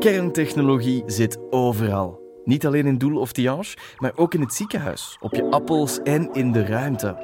Kerntechnologie 0.00 1.02
zit 1.06 1.38
overal. 1.50 2.20
Niet 2.44 2.66
alleen 2.66 2.86
in 2.86 2.98
Doel 2.98 3.20
of 3.20 3.32
Tiange, 3.32 3.76
maar 3.98 4.12
ook 4.14 4.34
in 4.34 4.40
het 4.40 4.52
ziekenhuis, 4.52 5.16
op 5.20 5.34
je 5.34 5.50
appels 5.50 6.02
en 6.02 6.32
in 6.32 6.52
de 6.52 6.64
ruimte. 6.64 7.16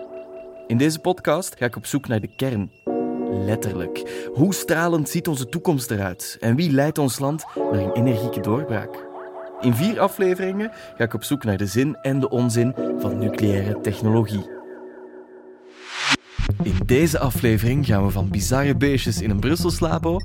In 0.66 0.76
deze 0.76 0.98
podcast 0.98 1.56
ga 1.58 1.64
ik 1.64 1.76
op 1.76 1.86
zoek 1.86 2.08
naar 2.08 2.20
de 2.20 2.34
kern. 2.36 2.72
Letterlijk. 3.30 4.28
Hoe 4.34 4.54
stralend 4.54 5.08
ziet 5.08 5.28
onze 5.28 5.48
toekomst 5.48 5.90
eruit? 5.90 6.36
En 6.40 6.56
wie 6.56 6.72
leidt 6.72 6.98
ons 6.98 7.18
land 7.18 7.44
naar 7.56 7.82
een 7.82 7.92
energieke 7.92 8.40
doorbraak? 8.40 9.06
In 9.60 9.74
vier 9.74 10.00
afleveringen 10.00 10.70
ga 10.96 11.04
ik 11.04 11.14
op 11.14 11.24
zoek 11.24 11.44
naar 11.44 11.56
de 11.56 11.66
zin 11.66 11.96
en 12.02 12.20
de 12.20 12.28
onzin 12.28 12.74
van 12.98 13.18
nucleaire 13.18 13.80
technologie. 13.80 14.55
In 16.62 16.74
deze 16.86 17.18
aflevering 17.18 17.86
gaan 17.86 18.04
we 18.04 18.10
van 18.10 18.28
bizarre 18.28 18.76
beestjes 18.76 19.20
in 19.20 19.30
een 19.30 19.40
Brussels 19.40 19.80
labo 19.80 20.16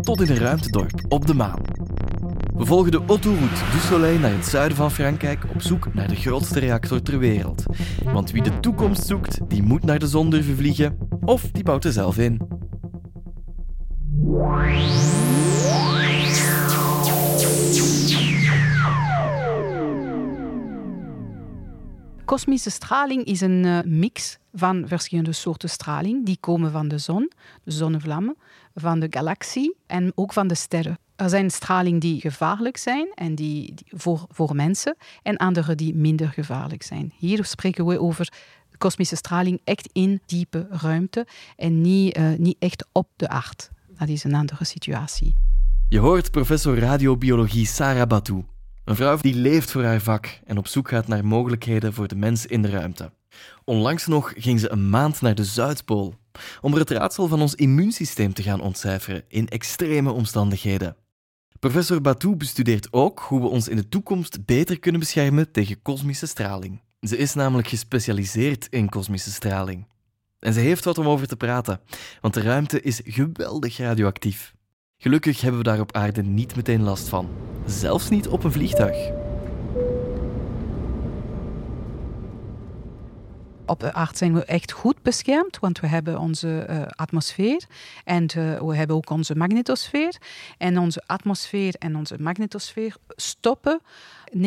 tot 0.00 0.20
in 0.20 0.30
een 0.30 0.38
ruimtedorp 0.38 1.04
op 1.08 1.26
de 1.26 1.34
maan. 1.34 1.60
We 2.56 2.64
volgen 2.64 2.90
de 2.90 3.00
autoroute 3.06 3.64
du 3.72 3.78
Soleil 3.78 4.18
naar 4.18 4.32
het 4.32 4.46
zuiden 4.46 4.76
van 4.76 4.90
Frankrijk 4.90 5.44
op 5.54 5.62
zoek 5.62 5.94
naar 5.94 6.08
de 6.08 6.16
grootste 6.16 6.58
reactor 6.58 7.02
ter 7.02 7.18
wereld. 7.18 7.64
Want 8.04 8.30
wie 8.30 8.42
de 8.42 8.60
toekomst 8.60 9.06
zoekt, 9.06 9.38
die 9.48 9.62
moet 9.62 9.84
naar 9.84 9.98
de 9.98 10.06
zon 10.06 10.30
durven 10.30 10.56
vliegen 10.56 10.98
of 11.20 11.50
die 11.52 11.62
bouwt 11.62 11.84
er 11.84 11.92
zelf 11.92 12.18
in. 12.18 12.40
Kosmische 22.26 22.70
straling 22.70 23.24
is 23.24 23.40
een 23.40 23.64
uh, 23.64 23.78
mix 23.84 24.38
van 24.54 24.88
verschillende 24.88 25.32
soorten 25.32 25.68
straling. 25.68 26.26
Die 26.26 26.36
komen 26.40 26.70
van 26.70 26.88
de 26.88 26.98
zon, 26.98 27.32
de 27.64 27.70
zonnevlammen, 27.70 28.36
van 28.74 29.00
de 29.00 29.06
galaxie 29.10 29.76
en 29.86 30.12
ook 30.14 30.32
van 30.32 30.46
de 30.46 30.54
sterren. 30.54 30.98
Er 31.16 31.28
zijn 31.28 31.50
straling 31.50 32.00
die 32.00 32.20
gevaarlijk 32.20 32.76
zijn 32.76 33.08
en 33.14 33.34
die, 33.34 33.74
voor, 33.88 34.26
voor 34.30 34.54
mensen 34.54 34.96
en 35.22 35.36
andere 35.36 35.74
die 35.74 35.94
minder 35.94 36.28
gevaarlijk 36.28 36.82
zijn. 36.82 37.12
Hier 37.16 37.44
spreken 37.44 37.86
we 37.86 38.00
over 38.00 38.32
kosmische 38.78 39.16
straling 39.16 39.60
echt 39.64 39.88
in 39.92 40.20
diepe 40.26 40.66
ruimte 40.70 41.26
en 41.56 41.80
niet, 41.80 42.18
uh, 42.18 42.28
niet 42.38 42.56
echt 42.58 42.86
op 42.92 43.08
de 43.16 43.28
aarde. 43.28 43.64
Dat 43.98 44.08
is 44.08 44.24
een 44.24 44.34
andere 44.34 44.64
situatie. 44.64 45.34
Je 45.88 45.98
hoort 45.98 46.30
professor 46.30 46.78
radiobiologie 46.78 47.66
Sarah 47.66 48.08
Batou. 48.08 48.44
Een 48.86 48.96
vrouw 48.96 49.16
die 49.16 49.34
leeft 49.34 49.70
voor 49.70 49.84
haar 49.84 50.00
vak 50.00 50.40
en 50.44 50.58
op 50.58 50.66
zoek 50.66 50.88
gaat 50.88 51.08
naar 51.08 51.24
mogelijkheden 51.24 51.92
voor 51.92 52.08
de 52.08 52.16
mens 52.16 52.46
in 52.46 52.62
de 52.62 52.70
ruimte. 52.70 53.12
Onlangs 53.64 54.06
nog 54.06 54.32
ging 54.36 54.60
ze 54.60 54.70
een 54.70 54.90
maand 54.90 55.20
naar 55.20 55.34
de 55.34 55.44
Zuidpool 55.44 56.14
om 56.60 56.72
het 56.72 56.90
raadsel 56.90 57.28
van 57.28 57.40
ons 57.40 57.54
immuunsysteem 57.54 58.32
te 58.32 58.42
gaan 58.42 58.60
ontcijferen 58.60 59.24
in 59.28 59.48
extreme 59.48 60.10
omstandigheden. 60.10 60.96
Professor 61.58 62.00
Batou 62.00 62.36
bestudeert 62.36 62.92
ook 62.92 63.20
hoe 63.20 63.40
we 63.40 63.46
ons 63.46 63.68
in 63.68 63.76
de 63.76 63.88
toekomst 63.88 64.44
beter 64.44 64.78
kunnen 64.78 65.00
beschermen 65.00 65.50
tegen 65.50 65.82
kosmische 65.82 66.26
straling. 66.26 66.80
Ze 67.00 67.16
is 67.16 67.34
namelijk 67.34 67.68
gespecialiseerd 67.68 68.66
in 68.70 68.88
kosmische 68.88 69.30
straling. 69.30 69.86
En 70.38 70.52
ze 70.52 70.60
heeft 70.60 70.84
wat 70.84 70.98
om 70.98 71.08
over 71.08 71.26
te 71.26 71.36
praten, 71.36 71.80
want 72.20 72.34
de 72.34 72.40
ruimte 72.40 72.80
is 72.80 73.00
geweldig 73.04 73.76
radioactief. 73.76 74.55
Gelukkig 75.06 75.40
hebben 75.40 75.58
we 75.58 75.66
daar 75.66 75.80
op 75.80 75.92
aarde 75.92 76.22
niet 76.22 76.56
meteen 76.56 76.82
last 76.82 77.08
van, 77.08 77.28
zelfs 77.66 78.08
niet 78.08 78.28
op 78.28 78.44
een 78.44 78.52
vliegtuig. 78.52 79.10
Op 83.66 83.80
de 83.80 83.92
aarde 83.92 84.16
zijn 84.16 84.34
we 84.34 84.44
echt 84.44 84.72
goed 84.72 85.02
beschermd, 85.02 85.58
want 85.58 85.80
we 85.80 85.86
hebben 85.86 86.18
onze 86.18 86.66
uh, 86.70 86.82
atmosfeer 86.86 87.64
en 88.04 88.22
uh, 88.36 88.60
we 88.60 88.76
hebben 88.76 88.96
ook 88.96 89.10
onze 89.10 89.34
magnetosfeer. 89.34 90.16
En 90.58 90.78
onze 90.78 91.02
atmosfeer 91.06 91.74
en 91.78 91.96
onze 91.96 92.16
magnetosfeer 92.18 92.96
stoppen 93.08 93.80
99,9% 94.34 94.40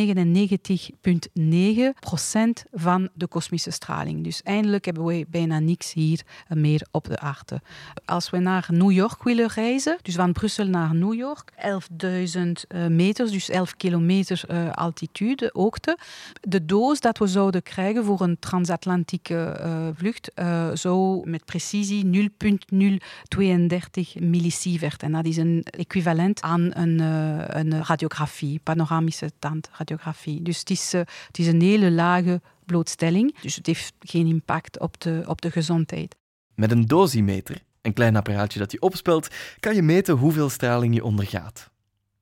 van 2.71 3.09
de 3.13 3.27
kosmische 3.27 3.71
straling. 3.71 4.23
Dus 4.23 4.43
eindelijk 4.43 4.85
hebben 4.85 5.05
we 5.05 5.25
bijna 5.29 5.59
niks 5.59 5.93
hier 5.93 6.21
meer 6.47 6.87
op 6.91 7.07
de 7.07 7.19
aarde. 7.19 7.61
Als 8.05 8.29
we 8.29 8.37
naar 8.37 8.67
New 8.71 8.91
York 8.91 9.23
willen 9.23 9.47
reizen, 9.47 9.97
dus 10.01 10.15
van 10.15 10.33
Brussel 10.33 10.67
naar 10.67 10.95
New 10.95 11.13
York, 11.13 11.53
11.000 11.57 12.87
meter, 12.89 13.31
dus 13.31 13.49
11 13.49 13.75
kilometer 13.75 14.41
uh, 14.51 14.71
altitude, 14.71 15.49
hoogte. 15.53 15.97
De 16.41 16.65
doos 16.65 16.99
dat 16.99 17.17
we 17.17 17.27
zouden 17.27 17.63
krijgen 17.63 18.05
voor 18.05 18.21
een 18.21 18.39
transatlantische 18.39 19.59
uh, 19.61 19.87
vlucht 19.93 20.31
zou 20.73 21.29
met 21.29 21.45
precisie 21.45 22.31
0,032 23.27 24.19
millisievert. 24.19 25.03
En 25.03 25.11
dat 25.11 25.25
is 25.25 25.37
een 25.37 25.63
equivalent 25.69 26.41
aan 26.41 26.69
een, 26.73 26.99
een 27.57 27.85
radiografie, 27.85 28.59
panoramische 28.63 29.31
tand 29.39 29.68
radiografie. 29.77 30.41
Dus 30.41 30.59
het 30.59 30.69
is, 30.69 30.93
uh, 30.93 31.01
het 31.27 31.37
is 31.37 31.47
een 31.47 31.61
hele 31.61 31.91
lage 31.91 32.41
blootstelling. 32.65 33.41
Dus 33.41 33.55
het 33.55 33.65
heeft 33.65 33.93
geen 33.99 34.27
impact 34.27 34.79
op 34.79 35.01
de, 35.01 35.23
op 35.27 35.41
de 35.41 35.51
gezondheid. 35.51 36.15
Met 36.55 36.71
een 36.71 36.85
dosimeter, 36.85 37.63
een 37.81 37.93
klein 37.93 38.15
apparaatje 38.15 38.59
dat 38.59 38.71
je 38.71 38.81
opspelt, 38.81 39.27
kan 39.59 39.75
je 39.75 39.81
meten 39.81 40.15
hoeveel 40.15 40.49
straling 40.49 40.95
je 40.95 41.03
ondergaat. 41.03 41.69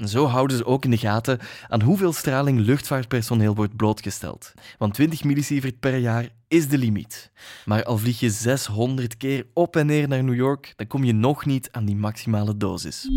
Zo 0.05 0.25
houden 0.25 0.57
ze 0.57 0.65
ook 0.65 0.83
in 0.83 0.91
de 0.91 0.97
gaten 0.97 1.39
aan 1.67 1.81
hoeveel 1.81 2.13
straling 2.13 2.59
luchtvaartpersoneel 2.59 3.55
wordt 3.55 3.75
blootgesteld. 3.75 4.53
Want 4.77 4.93
20 4.93 5.23
millisievert 5.23 5.79
per 5.79 5.97
jaar 5.97 6.29
is 6.47 6.67
de 6.67 6.77
limiet. 6.77 7.31
Maar 7.65 7.83
al 7.83 7.97
vlieg 7.97 8.19
je 8.19 8.29
600 8.29 9.17
keer 9.17 9.45
op 9.53 9.75
en 9.75 9.85
neer 9.85 10.07
naar 10.07 10.23
New 10.23 10.35
York, 10.35 10.73
dan 10.75 10.87
kom 10.87 11.03
je 11.03 11.13
nog 11.13 11.45
niet 11.45 11.69
aan 11.71 11.85
die 11.85 11.95
maximale 11.95 12.57
dosis. 12.57 13.09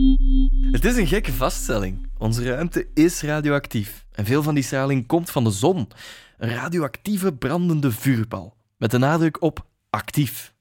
Het 0.70 0.84
is 0.84 0.96
een 0.96 1.06
gekke 1.06 1.32
vaststelling. 1.32 2.06
Onze 2.18 2.44
ruimte 2.44 2.86
is 2.94 3.22
radioactief. 3.22 4.04
En 4.20 4.26
veel 4.26 4.42
van 4.42 4.54
die 4.54 4.64
straling 4.64 5.06
komt 5.06 5.30
van 5.30 5.44
de 5.44 5.50
zon. 5.50 5.88
Een 6.38 6.54
radioactieve 6.54 7.32
brandende 7.32 7.92
vuurbal. 7.92 8.56
Met 8.76 8.90
de 8.90 8.98
nadruk 8.98 9.42
op 9.42 9.66
actief. 9.90 10.54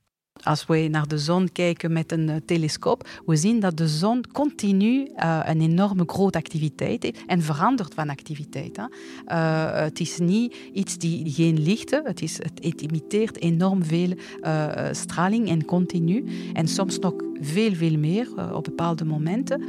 Als 0.43 0.65
we 0.65 0.87
naar 0.91 1.07
de 1.07 1.17
zon 1.17 1.51
kijken 1.51 1.93
met 1.93 2.11
een 2.11 2.27
uh, 2.29 2.35
telescoop, 2.45 3.07
we 3.25 3.35
zien 3.35 3.59
dat 3.59 3.77
de 3.77 3.87
zon 3.87 4.23
continu 4.31 5.09
uh, 5.15 5.39
een 5.45 5.61
enorme 5.61 6.03
grote 6.07 6.37
activiteit 6.37 7.03
heeft 7.03 7.23
en 7.27 7.41
verandert 7.41 7.93
van 7.93 8.09
activiteit. 8.09 8.77
Hè. 8.77 8.83
Uh, 8.83 9.83
het 9.83 9.99
is 9.99 10.17
niet 10.17 10.55
iets 10.73 10.97
die 10.97 11.31
geen 11.31 11.59
licht, 11.59 12.01
het, 12.03 12.21
is, 12.21 12.37
het 12.61 12.81
imiteert 12.81 13.41
enorm 13.41 13.83
veel 13.83 14.13
straling 14.91 15.49
en 15.49 15.65
continu. 15.65 16.23
En 16.53 16.67
soms 16.67 16.99
nog 16.99 17.13
veel, 17.41 17.73
veel 17.73 17.97
meer 17.97 18.53
op 18.53 18.63
bepaalde 18.63 19.05
momenten. 19.05 19.63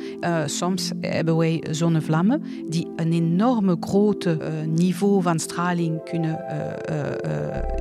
soms 0.47 0.91
hebben 1.01 1.37
wij 1.37 1.65
zonnevlammen 1.71 2.43
die 2.69 2.89
een 2.97 3.13
enorme 3.13 3.77
grote 3.81 4.39
niveau 4.67 5.23
van 5.23 5.39
straling 5.39 6.03
kunnen 6.05 6.45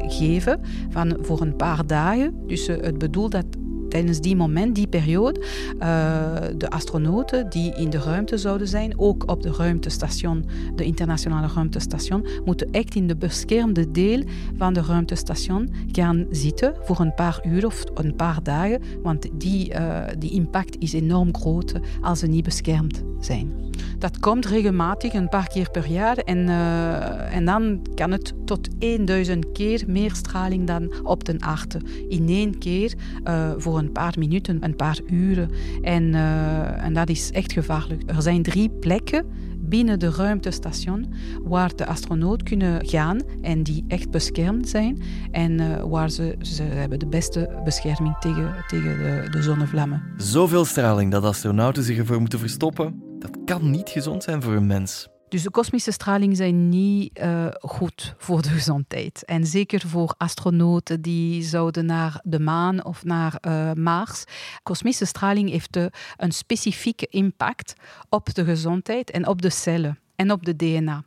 geven 0.07 0.61
van 0.89 1.17
voor 1.21 1.41
een 1.41 1.55
paar 1.55 1.87
dagen. 1.87 2.47
Dus 2.47 2.69
het 2.81 2.97
bedoelt 2.97 3.31
dat 3.31 3.45
tijdens 3.89 4.19
die 4.19 4.35
moment, 4.35 4.75
die 4.75 4.87
periode, 4.87 5.39
uh, 5.39 6.35
de 6.57 6.69
astronauten 6.69 7.49
die 7.49 7.75
in 7.75 7.89
de 7.89 7.97
ruimte 7.97 8.37
zouden 8.37 8.67
zijn, 8.67 8.99
ook 8.99 9.29
op 9.31 9.43
de 9.43 9.51
ruimtestation, 9.51 10.45
de 10.75 10.83
internationale 10.83 11.47
ruimtestation, 11.55 12.25
moeten 12.45 12.71
echt 12.71 12.95
in 12.95 13.07
de 13.07 13.15
beschermde 13.15 13.91
deel 13.91 14.23
van 14.57 14.73
de 14.73 14.81
ruimtestation 14.81 15.69
gaan 15.91 16.25
zitten 16.29 16.73
voor 16.83 16.99
een 16.99 17.13
paar 17.13 17.39
uur 17.47 17.65
of 17.65 17.83
een 17.93 18.15
paar 18.15 18.43
dagen, 18.43 18.81
want 19.03 19.27
die, 19.33 19.73
uh, 19.73 20.03
die 20.17 20.31
impact 20.31 20.75
is 20.79 20.93
enorm 20.93 21.35
groot 21.35 21.73
als 22.01 22.19
ze 22.19 22.27
niet 22.27 22.43
beschermd 22.43 23.03
zijn. 23.19 23.68
Dat 23.97 24.19
komt 24.19 24.45
regelmatig, 24.45 25.13
een 25.13 25.29
paar 25.29 25.47
keer 25.47 25.71
per 25.71 25.87
jaar. 25.87 26.17
En, 26.17 26.37
uh, 26.37 27.35
en 27.35 27.45
dan 27.45 27.81
kan 27.95 28.11
het 28.11 28.33
tot 28.45 28.69
1000 28.79 29.51
keer 29.51 29.83
meer 29.87 30.15
straling 30.15 30.67
dan 30.67 30.93
op 31.03 31.25
de 31.25 31.35
aarde. 31.39 31.79
In 32.07 32.27
één 32.27 32.57
keer 32.57 32.93
uh, 33.27 33.51
voor 33.57 33.77
een 33.77 33.91
paar 33.91 34.13
minuten, 34.17 34.57
een 34.63 34.75
paar 34.75 34.99
uren. 35.09 35.49
En, 35.81 36.03
uh, 36.03 36.83
en 36.83 36.93
dat 36.93 37.09
is 37.09 37.31
echt 37.31 37.51
gevaarlijk. 37.51 38.03
Er 38.05 38.21
zijn 38.21 38.43
drie 38.43 38.69
plekken 38.69 39.25
binnen 39.57 39.99
de 39.99 40.11
ruimtestation 40.11 41.13
waar 41.43 41.75
de 41.75 41.85
astronauten 41.85 42.47
kunnen 42.47 42.87
gaan 42.87 43.21
en 43.41 43.63
die 43.63 43.83
echt 43.87 44.11
beschermd 44.11 44.69
zijn 44.69 45.01
en 45.31 45.89
waar 45.89 46.09
ze, 46.09 46.35
ze 46.41 46.63
hebben 46.63 46.99
de 46.99 47.07
beste 47.07 47.61
bescherming 47.63 48.17
tegen, 48.17 48.55
tegen 48.67 49.31
de 49.31 49.41
zonnevlammen. 49.41 50.03
Zoveel 50.17 50.65
straling 50.65 51.11
dat 51.11 51.23
astronauten 51.23 51.83
zich 51.83 51.97
ervoor 51.97 52.19
moeten 52.19 52.39
verstoppen, 52.39 53.08
dat 53.19 53.37
kan 53.45 53.69
niet 53.69 53.89
gezond 53.89 54.23
zijn 54.23 54.41
voor 54.41 54.53
een 54.53 54.67
mens. 54.67 55.07
Dus 55.29 55.43
de 55.43 55.51
kosmische 55.51 55.91
straling 55.91 56.37
zijn 56.37 56.69
niet 56.69 57.19
uh, 57.19 57.47
goed 57.59 58.13
voor 58.17 58.41
de 58.41 58.49
gezondheid. 58.49 59.25
En 59.25 59.45
zeker 59.45 59.87
voor 59.87 60.13
astronauten 60.17 61.01
die 61.01 61.43
zouden 61.43 61.85
naar 61.85 62.21
de 62.23 62.39
maan 62.39 62.85
of 62.85 63.03
naar 63.03 63.37
uh, 63.47 63.73
Mars. 63.73 64.23
Kosmische 64.63 65.05
straling 65.05 65.49
heeft 65.49 65.75
uh, 65.75 65.85
een 66.17 66.31
specifieke 66.31 67.07
impact 67.09 67.73
op 68.09 68.33
de 68.33 68.43
gezondheid 68.43 69.11
en 69.11 69.27
op 69.27 69.41
de 69.41 69.49
cellen 69.49 69.99
en 70.15 70.31
op 70.31 70.45
de 70.45 70.55
DNA. 70.55 71.03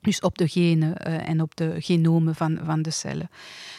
Dus 0.00 0.20
op 0.20 0.38
de 0.38 0.48
genen 0.48 0.96
en 0.96 1.40
op 1.40 1.56
de 1.56 1.74
genomen 1.78 2.34
van, 2.34 2.58
van 2.64 2.82
de 2.82 2.90
cellen. 2.90 3.28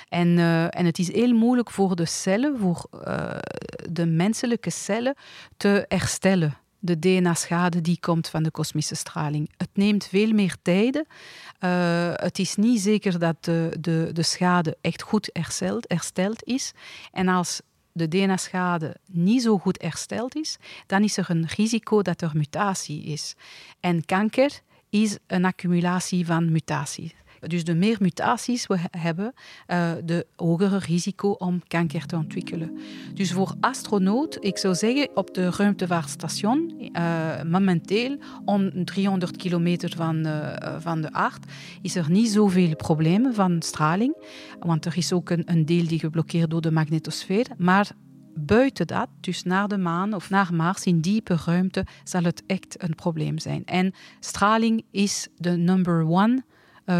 En, 0.09 0.37
en 0.69 0.85
het 0.85 0.99
is 0.99 1.11
heel 1.11 1.33
moeilijk 1.33 1.71
voor 1.71 1.95
de 1.95 2.05
cellen, 2.05 2.59
voor 2.59 2.89
de 3.89 4.05
menselijke 4.05 4.69
cellen, 4.69 5.15
te 5.57 5.85
herstellen 5.87 6.57
de 6.79 6.99
DNA-schade 6.99 7.81
die 7.81 7.99
komt 7.99 8.27
van 8.27 8.43
de 8.43 8.51
kosmische 8.51 8.95
straling. 8.95 9.49
Het 9.57 9.69
neemt 9.73 10.05
veel 10.05 10.31
meer 10.31 10.55
tijd. 10.61 10.95
Uh, 10.95 12.11
het 12.13 12.39
is 12.39 12.55
niet 12.55 12.81
zeker 12.81 13.19
dat 13.19 13.43
de, 13.43 13.77
de, 13.79 14.09
de 14.13 14.23
schade 14.23 14.77
echt 14.81 15.01
goed 15.01 15.29
hersteld, 15.33 15.85
hersteld 15.87 16.43
is. 16.43 16.71
En 17.11 17.27
als 17.27 17.61
de 17.91 18.07
DNA-schade 18.07 18.95
niet 19.05 19.41
zo 19.41 19.57
goed 19.57 19.81
hersteld 19.81 20.35
is, 20.35 20.57
dan 20.85 21.03
is 21.03 21.17
er 21.17 21.25
een 21.29 21.47
risico 21.55 22.01
dat 22.01 22.21
er 22.21 22.31
mutatie 22.33 23.03
is. 23.03 23.35
En 23.79 24.05
kanker 24.05 24.61
is 24.89 25.17
een 25.27 25.45
accumulatie 25.45 26.25
van 26.25 26.51
mutaties. 26.51 27.13
Dus 27.47 27.63
de 27.63 27.75
meer 27.75 27.97
mutaties 27.99 28.67
we 28.67 28.77
hebben, 28.97 29.33
uh, 29.67 29.91
de 30.03 30.25
hogere 30.35 30.77
risico 30.77 31.31
om 31.31 31.61
kanker 31.67 32.05
te 32.05 32.15
ontwikkelen. 32.15 32.77
Dus 33.13 33.31
voor 33.31 33.55
astronaut, 33.59 34.37
ik 34.39 34.57
zou 34.57 34.75
zeggen, 34.75 35.09
op 35.13 35.33
de 35.33 35.49
ruimtevaartstation, 35.49 36.89
uh, 36.95 37.43
momenteel, 37.43 38.17
om 38.45 38.85
300 38.85 39.37
kilometer 39.37 39.95
van, 39.95 40.27
uh, 40.27 40.55
van 40.79 41.01
de 41.01 41.11
aarde, 41.11 41.47
is 41.81 41.95
er 41.95 42.09
niet 42.09 42.29
zoveel 42.29 42.75
problemen 42.75 43.33
van 43.33 43.61
straling. 43.61 44.15
Want 44.59 44.85
er 44.85 44.97
is 44.97 45.13
ook 45.13 45.29
een, 45.29 45.43
een 45.45 45.65
deel 45.65 45.87
die 45.87 45.99
geblokkeerd 45.99 46.49
door 46.49 46.61
de 46.61 46.71
magnetosfeer. 46.71 47.47
Maar 47.57 47.91
buiten 48.45 48.87
dat, 48.87 49.07
dus 49.19 49.43
naar 49.43 49.67
de 49.67 49.77
maan 49.77 50.13
of 50.13 50.29
naar 50.29 50.53
Mars 50.53 50.83
in 50.83 50.99
diepe 50.99 51.37
ruimte, 51.45 51.85
zal 52.03 52.23
het 52.23 52.43
echt 52.45 52.83
een 52.83 52.95
probleem 52.95 53.39
zijn. 53.39 53.65
En 53.65 53.93
straling 54.19 54.83
is 54.91 55.27
de 55.35 55.51
number 55.51 56.07
one 56.07 56.43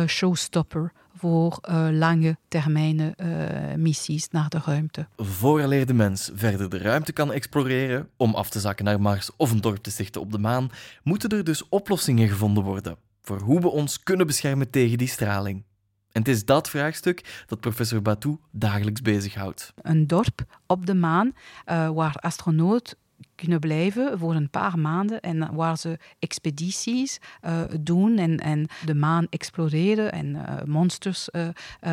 showstopper 0.08 0.92
voor 1.20 1.60
uh, 1.70 1.88
lange 1.92 2.38
termijnen 2.48 3.14
uh, 3.18 3.76
missies 3.76 4.30
naar 4.30 4.50
de 4.50 4.62
ruimte. 4.66 5.08
Vooraleer 5.18 5.86
de 5.86 5.94
mens 5.94 6.32
verder 6.34 6.70
de 6.70 6.78
ruimte 6.78 7.12
kan 7.12 7.34
exploreren 7.34 8.10
om 8.18 8.36
af 8.36 8.50
te 8.50 8.60
zakken 8.60 8.86
naar 8.86 9.02
Mars 9.02 9.36
of 9.36 9.52
een 9.52 9.62
dorp 9.62 9.84
te 9.84 9.92
stichten 9.92 10.22
op 10.22 10.32
de 10.32 10.40
maan, 10.40 10.70
moeten 11.04 11.30
er 11.30 11.44
dus 11.44 11.70
oplossingen 11.70 12.28
gevonden 12.28 12.64
worden 12.64 12.98
voor 13.22 13.40
hoe 13.40 13.62
we 13.62 13.68
ons 13.68 14.04
kunnen 14.04 14.28
beschermen 14.28 14.70
tegen 14.70 14.98
die 14.98 15.08
straling. 15.08 15.64
En 16.12 16.22
het 16.22 16.28
is 16.28 16.46
dat 16.46 16.70
vraagstuk 16.70 17.44
dat 17.48 17.60
professor 17.60 18.02
Batou 18.02 18.38
dagelijks 18.52 19.02
bezighoudt. 19.02 19.74
Een 19.82 20.08
dorp 20.08 20.60
op 20.68 20.86
de 20.86 20.94
maan 20.94 21.34
uh, 21.66 21.90
waar 21.90 22.16
astronaut 22.16 22.96
kunnen 23.40 23.60
blijven 23.60 24.20
voor 24.20 24.36
een 24.36 24.50
paar 24.50 24.80
maanden 24.80 25.20
en 25.20 25.56
waar 25.56 25.78
ze 25.78 25.98
expedities 26.20 27.20
uh, 27.46 27.62
doen 27.80 28.18
en, 28.18 28.38
en 28.38 28.68
de 28.86 28.96
maan 28.96 29.28
exploreren 29.30 30.12
en 30.12 30.26
uh, 30.28 30.42
monsters 30.66 31.30
uh, 31.32 31.48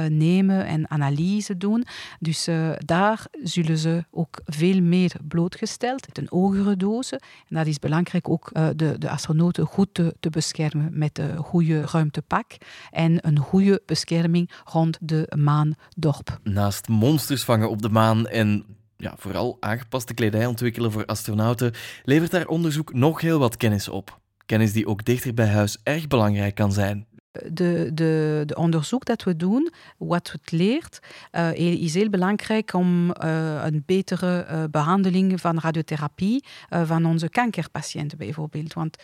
nemen 0.08 0.66
en 0.66 0.90
analyse 0.90 1.56
doen. 1.56 1.84
Dus 2.18 2.48
daar 2.78 3.26
zullen 3.42 3.78
ze 3.78 4.04
ook 4.10 4.40
veel 4.44 4.80
meer 4.80 5.12
blootgesteld, 5.28 6.18
een 6.18 6.26
hogere 6.30 6.76
dosis. 6.76 7.18
En 7.48 7.56
dat 7.56 7.66
is 7.66 7.78
belangrijk 7.78 8.28
ook 8.28 8.50
de, 8.76 8.98
de 8.98 9.10
astronauten 9.10 9.66
goed 9.66 9.88
te, 9.92 10.14
te 10.20 10.30
beschermen 10.30 10.98
met 10.98 11.18
een 11.18 11.36
goede 11.36 11.80
ruimtepak 11.80 12.56
en 12.90 13.26
een 13.26 13.38
goede 13.38 13.82
bescherming 13.86 14.50
rond 14.64 14.98
de 15.00 15.32
maandorp. 15.36 16.38
Naast 16.42 16.88
monsters 16.88 17.44
vangen 17.44 17.70
op 17.70 17.82
de 17.82 17.88
maan 17.88 18.26
en 18.26 18.64
ja, 18.96 19.14
vooral 19.16 19.56
aangepaste 19.60 20.14
kledij 20.14 20.46
ontwikkelen 20.46 20.92
voor 20.92 21.06
astronauten, 21.06 21.72
levert 22.04 22.30
daar 22.30 22.46
onderzoek 22.46 22.94
nog 22.94 23.20
heel 23.20 23.38
wat 23.38 23.56
kennis 23.56 23.88
op. 23.88 24.20
Kennis 24.46 24.72
die 24.72 24.86
ook 24.86 25.04
dichter 25.04 25.34
bij 25.34 25.48
huis 25.48 25.78
erg 25.82 26.06
belangrijk 26.06 26.54
kan 26.54 26.72
zijn 26.72 27.06
de, 27.52 27.90
de, 27.94 28.42
de, 28.46 28.56
onderzoek 28.56 29.04
dat 29.04 29.22
we 29.22 29.36
doen, 29.36 29.72
wat 29.96 30.32
het 30.32 30.50
leert, 30.50 30.98
uh, 31.32 31.52
is 31.54 31.94
heel 31.94 32.10
belangrijk 32.10 32.72
om 32.72 33.04
uh, 33.06 33.64
een 33.64 33.82
betere 33.86 34.46
uh, 34.50 34.64
behandeling 34.70 35.40
van 35.40 35.58
radiotherapie 35.58 36.44
van 36.68 37.04
onze 37.04 37.28
kankerpatiënten 37.28 38.18
bijvoorbeeld. 38.18 38.72
Want 38.72 38.96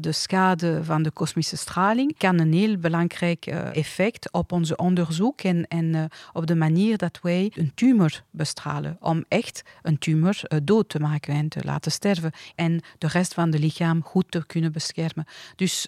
de 0.00 0.12
schade 0.12 0.84
van 0.84 1.02
de 1.02 1.10
kosmische 1.10 1.56
straling 1.56 2.16
kan 2.18 2.38
een 2.40 2.52
heel 2.52 2.76
belangrijk 2.76 3.46
effect 3.46 4.32
op 4.32 4.52
onze 4.52 4.76
onderzoek 4.76 5.40
en, 5.40 5.66
en 5.68 6.08
op 6.32 6.46
de 6.46 6.54
manier 6.54 6.96
dat 6.96 7.18
wij 7.22 7.52
een 7.54 7.72
tumor 7.74 8.22
bestralen. 8.30 8.96
Om 9.00 9.24
echt 9.28 9.62
een 9.82 9.98
tumor 9.98 10.40
dood 10.62 10.88
te 10.88 11.00
maken 11.00 11.34
en 11.34 11.48
te 11.48 11.60
laten 11.64 11.92
sterven. 11.92 12.32
En 12.54 12.80
de 12.98 13.06
rest 13.06 13.34
van 13.34 13.50
het 13.50 13.60
lichaam 13.60 14.02
goed 14.02 14.30
te 14.30 14.46
kunnen 14.46 14.72
beschermen. 14.72 15.24
Dus 15.56 15.86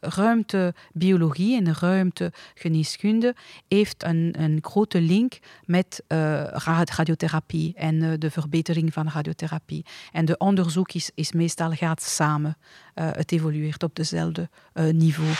ruimte, 0.00 0.74
biologie 0.92 1.09
en 1.56 1.74
ruimtegeneeskunde 1.80 3.34
heeft 3.68 4.04
een, 4.04 4.34
een 4.38 4.58
grote 4.62 5.00
link 5.00 5.38
met 5.64 6.02
uh, 6.08 6.42
radiotherapie 6.44 7.72
en 7.76 7.94
uh, 7.94 8.12
de 8.18 8.30
verbetering 8.30 8.92
van 8.92 9.08
radiotherapie. 9.08 9.84
En 10.12 10.24
de 10.24 10.38
onderzoek 10.38 10.92
is, 10.92 11.32
meestal 11.32 11.72
gaat 11.72 12.02
samen. 12.02 12.56
Uh, 12.94 13.08
het 13.12 13.32
evolueert 13.32 13.82
op 13.82 13.94
dezelfde 13.94 14.48
niveau. 14.92 15.34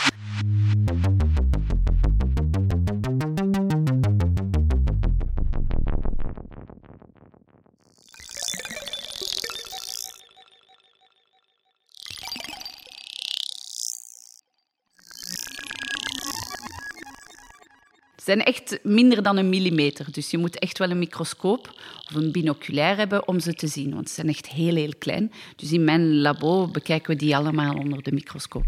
Zijn 18.23 18.43
echt 18.43 18.79
minder 18.83 19.23
dan 19.23 19.37
een 19.37 19.49
millimeter. 19.49 20.11
Dus 20.11 20.31
je 20.31 20.37
moet 20.37 20.59
echt 20.59 20.77
wel 20.77 20.89
een 20.89 20.99
microscoop 20.99 21.81
of 22.07 22.15
een 22.15 22.31
binoculair 22.31 22.97
hebben 22.97 23.27
om 23.27 23.39
ze 23.39 23.53
te 23.53 23.67
zien. 23.67 23.93
Want 23.93 24.07
ze 24.07 24.13
zijn 24.13 24.27
echt 24.27 24.47
heel, 24.47 24.75
heel 24.75 24.93
klein. 24.97 25.31
Dus 25.55 25.71
in 25.71 25.83
mijn 25.83 26.21
labo 26.21 26.67
bekijken 26.67 27.11
we 27.11 27.17
die 27.17 27.35
allemaal 27.35 27.75
onder 27.75 28.03
de 28.03 28.11
microscoop. 28.11 28.65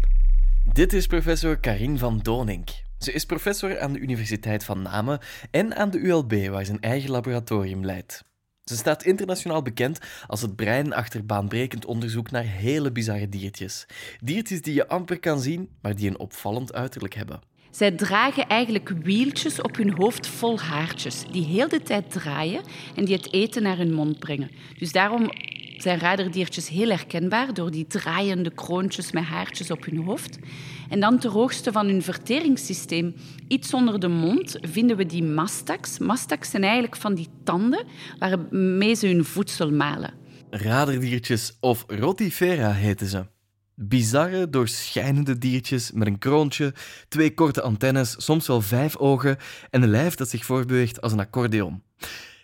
Dit 0.72 0.92
is 0.92 1.06
professor 1.06 1.56
Karin 1.56 1.98
van 1.98 2.18
Donink. 2.18 2.68
Ze 2.98 3.12
is 3.12 3.24
professor 3.24 3.80
aan 3.80 3.92
de 3.92 3.98
Universiteit 3.98 4.64
van 4.64 4.82
Namen 4.82 5.18
en 5.50 5.76
aan 5.76 5.90
de 5.90 5.98
ULB, 5.98 6.32
waar 6.32 6.64
ze 6.64 6.72
een 6.72 6.80
eigen 6.80 7.10
laboratorium 7.10 7.84
leidt. 7.84 8.24
Ze 8.64 8.76
staat 8.76 9.04
internationaal 9.04 9.62
bekend 9.62 9.98
als 10.26 10.42
het 10.42 10.56
brein 10.56 10.92
achter 10.92 11.26
baanbrekend 11.26 11.84
onderzoek 11.84 12.30
naar 12.30 12.44
hele 12.44 12.92
bizarre 12.92 13.28
diertjes. 13.28 13.86
Diertjes 14.22 14.62
die 14.62 14.74
je 14.74 14.88
amper 14.88 15.20
kan 15.20 15.40
zien, 15.40 15.68
maar 15.82 15.94
die 15.94 16.08
een 16.08 16.18
opvallend 16.18 16.72
uiterlijk 16.72 17.14
hebben. 17.14 17.40
Zij 17.74 17.90
dragen 17.90 18.46
eigenlijk 18.46 18.92
wieltjes 19.02 19.60
op 19.60 19.76
hun 19.76 19.90
hoofd 19.90 20.26
vol 20.26 20.60
haartjes, 20.60 21.24
die 21.30 21.44
heel 21.44 21.68
de 21.68 21.82
tijd 21.82 22.10
draaien 22.10 22.62
en 22.96 23.04
die 23.04 23.16
het 23.16 23.32
eten 23.32 23.62
naar 23.62 23.76
hun 23.76 23.92
mond 23.92 24.18
brengen. 24.18 24.50
Dus 24.78 24.92
daarom 24.92 25.30
zijn 25.78 25.98
raderdiertjes 25.98 26.68
heel 26.68 26.88
herkenbaar 26.88 27.54
door 27.54 27.70
die 27.70 27.86
draaiende 27.86 28.50
kroontjes 28.50 29.12
met 29.12 29.24
haartjes 29.24 29.70
op 29.70 29.84
hun 29.84 30.04
hoofd. 30.04 30.38
En 30.88 31.00
dan 31.00 31.18
ter 31.18 31.30
hoogste 31.30 31.72
van 31.72 31.86
hun 31.86 32.02
verteringssysteem, 32.02 33.14
iets 33.48 33.74
onder 33.74 34.00
de 34.00 34.08
mond, 34.08 34.58
vinden 34.60 34.96
we 34.96 35.06
die 35.06 35.22
mastax. 35.22 35.98
Mastax 35.98 36.50
zijn 36.50 36.62
eigenlijk 36.62 36.96
van 36.96 37.14
die 37.14 37.28
tanden 37.44 37.86
waarmee 38.18 38.94
ze 38.94 39.06
hun 39.06 39.24
voedsel 39.24 39.70
malen. 39.70 40.14
Raderdiertjes 40.50 41.56
of 41.60 41.84
rotifera 41.88 42.72
heten 42.72 43.06
ze. 43.06 43.33
Bizarre, 43.76 44.50
doorschijnende 44.50 45.38
diertjes 45.38 45.92
met 45.92 46.06
een 46.06 46.18
kroontje, 46.18 46.74
twee 47.08 47.34
korte 47.34 47.62
antennes, 47.62 48.14
soms 48.18 48.46
wel 48.46 48.60
vijf 48.60 48.96
ogen 48.96 49.36
en 49.70 49.82
een 49.82 49.90
lijf 49.90 50.14
dat 50.14 50.28
zich 50.28 50.44
voorbeweegt 50.44 51.00
als 51.00 51.12
een 51.12 51.20
accordeon. 51.20 51.82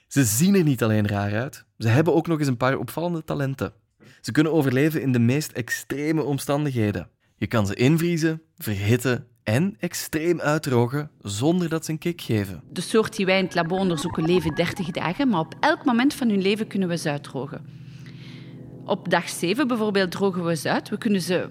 Ze 0.09 0.25
zien 0.25 0.55
er 0.55 0.63
niet 0.63 0.83
alleen 0.83 1.07
raar 1.07 1.35
uit, 1.35 1.65
ze 1.79 1.89
hebben 1.89 2.15
ook 2.15 2.27
nog 2.27 2.39
eens 2.39 2.49
een 2.49 2.57
paar 2.57 2.79
opvallende 2.79 3.25
talenten. 3.25 3.73
Ze 4.21 4.33
kunnen 4.33 4.53
overleven 4.53 5.03
in 5.03 5.13
de 5.13 5.19
meest 5.19 5.53
extreme 5.53 6.23
omstandigheden. 6.23 7.09
Je 7.37 7.47
kan 7.47 7.67
ze 7.67 7.75
invriezen, 7.75 8.43
verhitten 8.57 9.27
en 9.43 9.77
extreem 9.79 10.41
uitdrogen 10.41 11.11
zonder 11.21 11.69
dat 11.69 11.85
ze 11.85 11.91
een 11.91 11.99
kick 11.99 12.21
geven. 12.21 12.63
De 12.73 12.81
soort 12.81 13.17
die 13.17 13.27
wij 13.27 13.39
in 13.39 13.45
het 13.45 13.55
labo 13.55 13.77
onderzoeken 13.77 14.25
leven 14.25 14.55
30 14.55 14.91
dagen, 14.91 15.29
maar 15.29 15.41
op 15.41 15.55
elk 15.61 15.85
moment 15.85 16.15
van 16.15 16.29
hun 16.29 16.43
leven 16.43 16.67
kunnen 16.67 16.89
we 16.89 16.97
ze 16.97 17.11
uitdrogen. 17.11 17.80
Op 18.85 19.11
dag 19.11 19.29
7 19.29 19.69
bijvoorbeeld 19.69 20.11
drogen 20.11 20.45
we 20.45 20.57
ze 20.57 20.71
uit. 20.71 20.89
We 20.89 20.99
kunnen 20.99 21.21
ze 21.21 21.49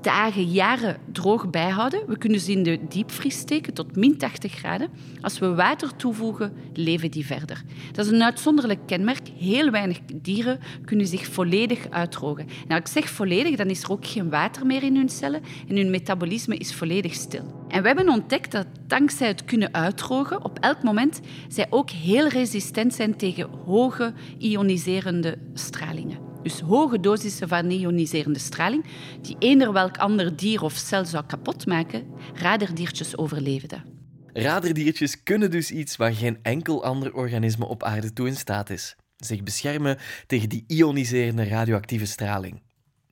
dagen, 0.00 0.44
jaren 0.44 0.96
droog 1.12 1.50
bijhouden. 1.50 2.06
We 2.06 2.18
kunnen 2.18 2.40
ze 2.40 2.52
in 2.52 2.62
de 2.62 2.80
diepvries 2.88 3.38
steken 3.38 3.74
tot 3.74 3.96
min 3.96 4.18
80 4.18 4.52
graden. 4.52 4.88
Als 5.20 5.38
we 5.38 5.54
water 5.54 5.96
toevoegen, 5.96 6.52
leven 6.72 7.10
die 7.10 7.26
verder. 7.26 7.62
Dat 7.92 8.06
is 8.06 8.12
een 8.12 8.22
uitzonderlijk 8.22 8.80
kenmerk. 8.86 9.28
Heel 9.38 9.70
weinig 9.70 10.00
dieren 10.14 10.60
kunnen 10.84 11.06
zich 11.06 11.26
volledig 11.26 11.90
uitdrogen. 11.90 12.46
En 12.68 12.68
als 12.68 12.78
ik 12.78 12.86
zeg 12.86 13.10
volledig, 13.10 13.56
dan 13.56 13.66
is 13.66 13.82
er 13.82 13.90
ook 13.90 14.06
geen 14.06 14.30
water 14.30 14.66
meer 14.66 14.82
in 14.82 14.96
hun 14.96 15.08
cellen 15.08 15.42
en 15.68 15.76
hun 15.76 15.90
metabolisme 15.90 16.56
is 16.56 16.74
volledig 16.74 17.14
stil. 17.14 17.64
En 17.68 17.80
we 17.82 17.86
hebben 17.86 18.08
ontdekt 18.08 18.52
dat 18.52 18.66
dankzij 18.86 19.28
het 19.28 19.44
kunnen 19.44 19.74
uitdrogen, 19.74 20.44
op 20.44 20.58
elk 20.58 20.82
moment 20.82 21.20
zij 21.48 21.66
ook 21.70 21.90
heel 21.90 22.28
resistent 22.28 22.94
zijn 22.94 23.16
tegen 23.16 23.48
hoge 23.64 24.12
ioniserende 24.38 25.38
stralingen. 25.54 26.23
Dus 26.44 26.60
hoge 26.60 27.00
dosissen 27.00 27.48
van 27.48 27.70
ioniserende 27.70 28.38
straling, 28.38 28.84
die 29.22 29.36
eender 29.38 29.72
welk 29.72 29.96
ander 29.96 30.36
dier 30.36 30.62
of 30.62 30.72
cel 30.72 31.04
zou 31.04 31.24
kapotmaken, 31.26 32.06
raderdiertjes 32.34 33.16
overleefden. 33.16 33.84
Raderdiertjes 34.32 35.22
kunnen 35.22 35.50
dus 35.50 35.70
iets 35.70 35.96
waar 35.96 36.12
geen 36.14 36.38
enkel 36.42 36.84
ander 36.84 37.14
organisme 37.14 37.66
op 37.66 37.82
aarde 37.82 38.12
toe 38.12 38.26
in 38.26 38.36
staat 38.36 38.70
is: 38.70 38.96
zich 39.16 39.42
beschermen 39.42 39.98
tegen 40.26 40.48
die 40.48 40.64
ioniserende 40.66 41.44
radioactieve 41.44 42.06
straling. 42.06 42.62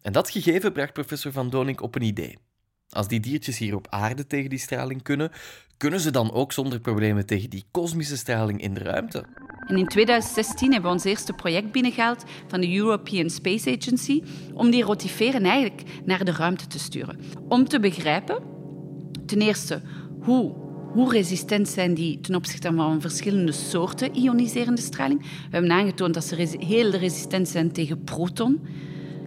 En 0.02 0.12
dat 0.12 0.30
gegeven 0.30 0.72
bracht 0.72 0.92
professor 0.92 1.32
Van 1.32 1.50
Donink 1.50 1.80
op 1.80 1.94
een 1.94 2.02
idee. 2.02 2.38
Als 2.92 3.08
die 3.08 3.20
diertjes 3.20 3.58
hier 3.58 3.74
op 3.74 3.86
aarde 3.90 4.26
tegen 4.26 4.50
die 4.50 4.58
straling 4.58 5.02
kunnen, 5.02 5.30
kunnen 5.76 6.00
ze 6.00 6.10
dan 6.10 6.32
ook 6.32 6.52
zonder 6.52 6.80
problemen 6.80 7.26
tegen 7.26 7.50
die 7.50 7.64
kosmische 7.70 8.16
straling 8.16 8.62
in 8.62 8.74
de 8.74 8.80
ruimte? 8.80 9.24
En 9.66 9.76
in 9.76 9.86
2016 9.86 10.72
hebben 10.72 10.90
we 10.90 10.96
ons 10.96 11.04
eerste 11.04 11.32
project 11.32 11.72
binnengehaald 11.72 12.24
van 12.46 12.60
de 12.60 12.76
European 12.76 13.30
Space 13.30 13.76
Agency 13.78 14.22
om 14.54 14.70
die 14.70 14.82
rotiferen 14.82 15.42
eigenlijk 15.42 15.82
naar 16.04 16.24
de 16.24 16.32
ruimte 16.32 16.66
te 16.66 16.78
sturen. 16.78 17.20
Om 17.48 17.68
te 17.68 17.80
begrijpen, 17.80 18.42
ten 19.26 19.40
eerste, 19.40 19.80
hoe, 20.20 20.54
hoe 20.92 21.12
resistent 21.12 21.68
zijn 21.68 21.94
die 21.94 22.20
ten 22.20 22.34
opzichte 22.34 22.72
van 22.74 23.00
verschillende 23.00 23.52
soorten 23.52 24.16
ioniserende 24.16 24.80
straling. 24.80 25.20
We 25.20 25.28
hebben 25.50 25.70
aangetoond 25.70 26.14
dat 26.14 26.24
ze 26.24 26.56
heel 26.58 26.90
resistent 26.90 27.48
zijn 27.48 27.72
tegen 27.72 28.04
proton, 28.04 28.60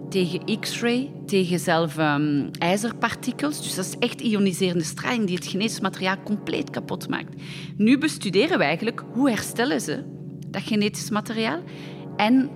tegen 0.08 0.60
X-ray, 0.60 1.12
tegen 1.26 1.58
zelf 1.58 1.98
um, 1.98 2.50
ijzerpartikels. 2.58 3.62
Dus 3.62 3.74
dat 3.74 3.84
is 3.84 3.98
echt 3.98 4.20
ioniserende 4.20 4.84
straling 4.84 5.26
die 5.26 5.36
het 5.36 5.46
genetisch 5.46 5.80
materiaal 5.80 6.22
compleet 6.24 6.70
kapot 6.70 7.08
maakt. 7.08 7.34
Nu 7.76 7.98
bestuderen 7.98 8.58
we 8.58 8.64
eigenlijk 8.64 9.02
hoe 9.12 9.30
herstellen 9.30 9.80
ze 9.80 10.04
dat 10.50 10.62
genetisch 10.62 11.10
materiaal 11.10 11.60
en 12.16 12.50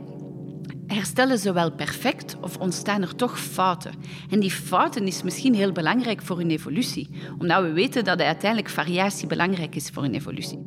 herstellen 0.87 1.39
ze 1.39 1.53
wel 1.53 1.73
perfect 1.73 2.37
of 2.41 2.57
ontstaan 2.57 3.03
er 3.03 3.17
toch 3.17 3.41
fouten? 3.41 3.93
En 4.31 4.41
die 4.41 4.51
fouten 4.51 5.07
is 5.07 5.23
misschien 5.23 5.55
heel 5.55 5.73
belangrijk 5.73 6.23
voor 6.23 6.39
hun 6.39 6.51
evolutie, 6.51 7.09
omdat 7.39 7.63
we 7.63 7.73
weten 7.73 8.05
dat 8.05 8.21
uiteindelijk 8.21 8.71
variatie 8.71 9.27
belangrijk 9.27 9.75
is 9.75 9.91
voor 9.93 10.03
hun 10.03 10.15
evolutie. 10.15 10.59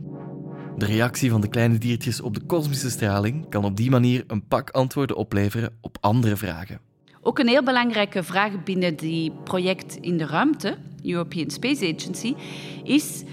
De 0.84 0.90
reactie 0.90 1.30
van 1.30 1.42
de 1.42 1.48
kleine 1.48 1.78
diertjes 1.78 2.22
op 2.22 2.34
de 2.34 2.42
kosmische 2.42 2.90
straling 2.90 3.50
kan 3.50 3.66
op 3.66 3.78
die 3.78 3.90
manier 3.90 4.24
een 4.28 4.48
pak 4.48 4.70
antwoorden 4.70 5.16
opleveren 5.16 5.78
op 5.82 5.98
andere 6.00 6.36
vragen. 6.36 6.80
Ook 7.22 7.40
een 7.40 7.48
heel 7.48 7.64
belangrijke 7.64 8.24
vraag 8.24 8.64
binnen 8.64 8.96
die 8.96 9.32
project 9.44 9.96
in 9.96 10.18
de 10.18 10.26
ruimte, 10.26 10.78
European 11.04 11.50
Space 11.50 11.94
Agency, 11.96 12.34
is 12.84 13.24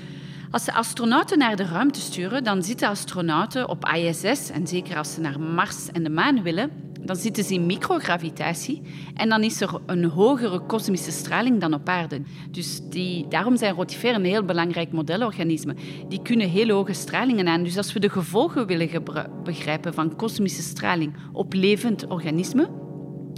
als 0.50 0.64
ze 0.64 0.72
astronauten 0.72 1.38
naar 1.38 1.56
de 1.56 1.64
ruimte 1.64 2.00
sturen, 2.00 2.44
dan 2.44 2.62
zitten 2.62 2.88
astronauten 2.88 3.68
op 3.68 3.88
ISS, 3.94 4.50
en 4.50 4.66
zeker 4.66 4.96
als 4.96 5.14
ze 5.14 5.20
naar 5.20 5.40
Mars 5.40 5.90
en 5.92 6.02
de 6.02 6.10
maan 6.10 6.42
willen, 6.42 6.70
dan 7.04 7.16
zitten 7.16 7.44
ze 7.44 7.54
in 7.54 7.66
microgravitatie 7.66 8.82
en 9.14 9.28
dan 9.28 9.42
is 9.42 9.60
er 9.60 9.70
een 9.86 10.04
hogere 10.04 10.60
kosmische 10.60 11.10
straling 11.10 11.60
dan 11.60 11.74
op 11.74 11.88
aarde. 11.88 12.22
Dus 12.50 12.80
die, 12.90 13.28
daarom 13.28 13.56
zijn 13.56 13.74
rotiferen 13.74 14.14
een 14.14 14.24
heel 14.24 14.44
belangrijk 14.44 14.92
modelorganisme. 14.92 15.74
Die 16.08 16.22
kunnen 16.22 16.48
heel 16.48 16.68
hoge 16.68 16.92
stralingen 16.92 17.48
aan. 17.48 17.62
Dus 17.62 17.76
als 17.76 17.92
we 17.92 18.00
de 18.00 18.08
gevolgen 18.08 18.66
willen 18.66 19.02
begrijpen 19.44 19.94
van 19.94 20.16
kosmische 20.16 20.62
straling 20.62 21.14
op 21.32 21.52
levend 21.52 22.06
organisme, 22.06 22.68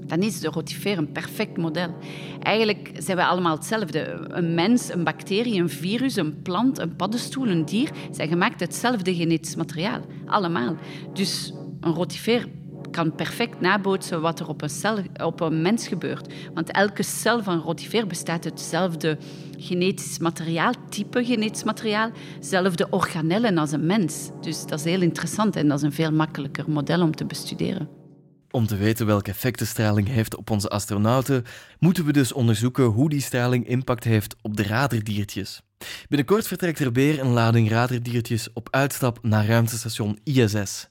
dan 0.07 0.23
is 0.23 0.40
de 0.40 0.49
rotifer 0.49 0.99
een 0.99 1.12
perfect 1.12 1.57
model. 1.57 1.95
Eigenlijk 2.40 2.90
zijn 2.99 3.16
we 3.16 3.25
allemaal 3.25 3.57
hetzelfde. 3.57 4.26
Een 4.28 4.54
mens, 4.54 4.92
een 4.92 5.04
bacterie, 5.04 5.61
een 5.61 5.69
virus, 5.69 6.16
een 6.16 6.42
plant, 6.42 6.78
een 6.78 6.97
paddenstoel, 6.97 7.49
een 7.49 7.64
dier 7.64 7.90
zijn 8.11 8.28
gemaakt 8.28 8.61
uit 8.61 8.61
hetzelfde 8.61 9.14
genetisch 9.14 9.57
materiaal. 9.57 10.00
Allemaal. 10.26 10.76
Dus 11.12 11.52
een 11.81 11.95
rotifer 11.95 12.47
kan 12.92 13.14
perfect 13.14 13.61
nabootsen 13.61 14.20
wat 14.20 14.40
er 14.40 14.49
op 14.49 14.62
een, 14.62 14.70
cel, 14.70 14.99
op 15.22 15.40
een 15.40 15.62
mens 15.62 15.88
gebeurt. 15.88 16.32
Want 16.54 16.70
elke 16.70 17.02
cel 17.02 17.42
van 17.42 17.58
rotifer 17.58 18.06
bestaat 18.06 18.44
uit 18.44 18.44
hetzelfde 18.44 19.18
genetisch 19.58 20.18
materiaal, 20.18 20.72
type 20.88 21.25
genetisch 21.25 21.64
materiaal, 21.64 22.11
dezelfde 22.40 22.87
organellen 22.90 23.58
als 23.58 23.72
een 23.72 23.87
mens. 23.87 24.30
Dus 24.40 24.66
dat 24.66 24.78
is 24.78 24.84
heel 24.84 25.02
interessant 25.02 25.56
en 25.56 25.68
dat 25.68 25.76
is 25.76 25.84
een 25.84 25.92
veel 25.92 26.12
makkelijker 26.12 26.70
model 26.70 27.02
om 27.02 27.14
te 27.14 27.25
bestuderen. 27.25 27.88
Om 28.50 28.66
te 28.66 28.76
weten 28.76 29.06
welke 29.06 29.30
effecten 29.30 29.66
straling 29.66 30.08
heeft 30.08 30.37
op 30.37 30.50
onze 30.50 30.68
astronauten, 30.68 31.44
moeten 31.78 32.04
we 32.04 32.12
dus 32.12 32.32
onderzoeken 32.32 32.84
hoe 32.84 33.08
die 33.08 33.20
straling 33.20 33.66
impact 33.66 34.04
heeft 34.04 34.37
op 34.42 34.56
de 34.56 34.62
raderdiertjes. 34.62 35.62
Binnenkort 36.09 36.47
vertrekt 36.47 36.79
er 36.79 36.93
weer 36.93 37.21
een 37.21 37.33
lading 37.33 37.71
raderdiertjes 37.71 38.53
op 38.53 38.69
uitstap 38.71 39.19
naar 39.23 39.47
ruimtestation 39.47 40.19
ISS, 40.25 40.89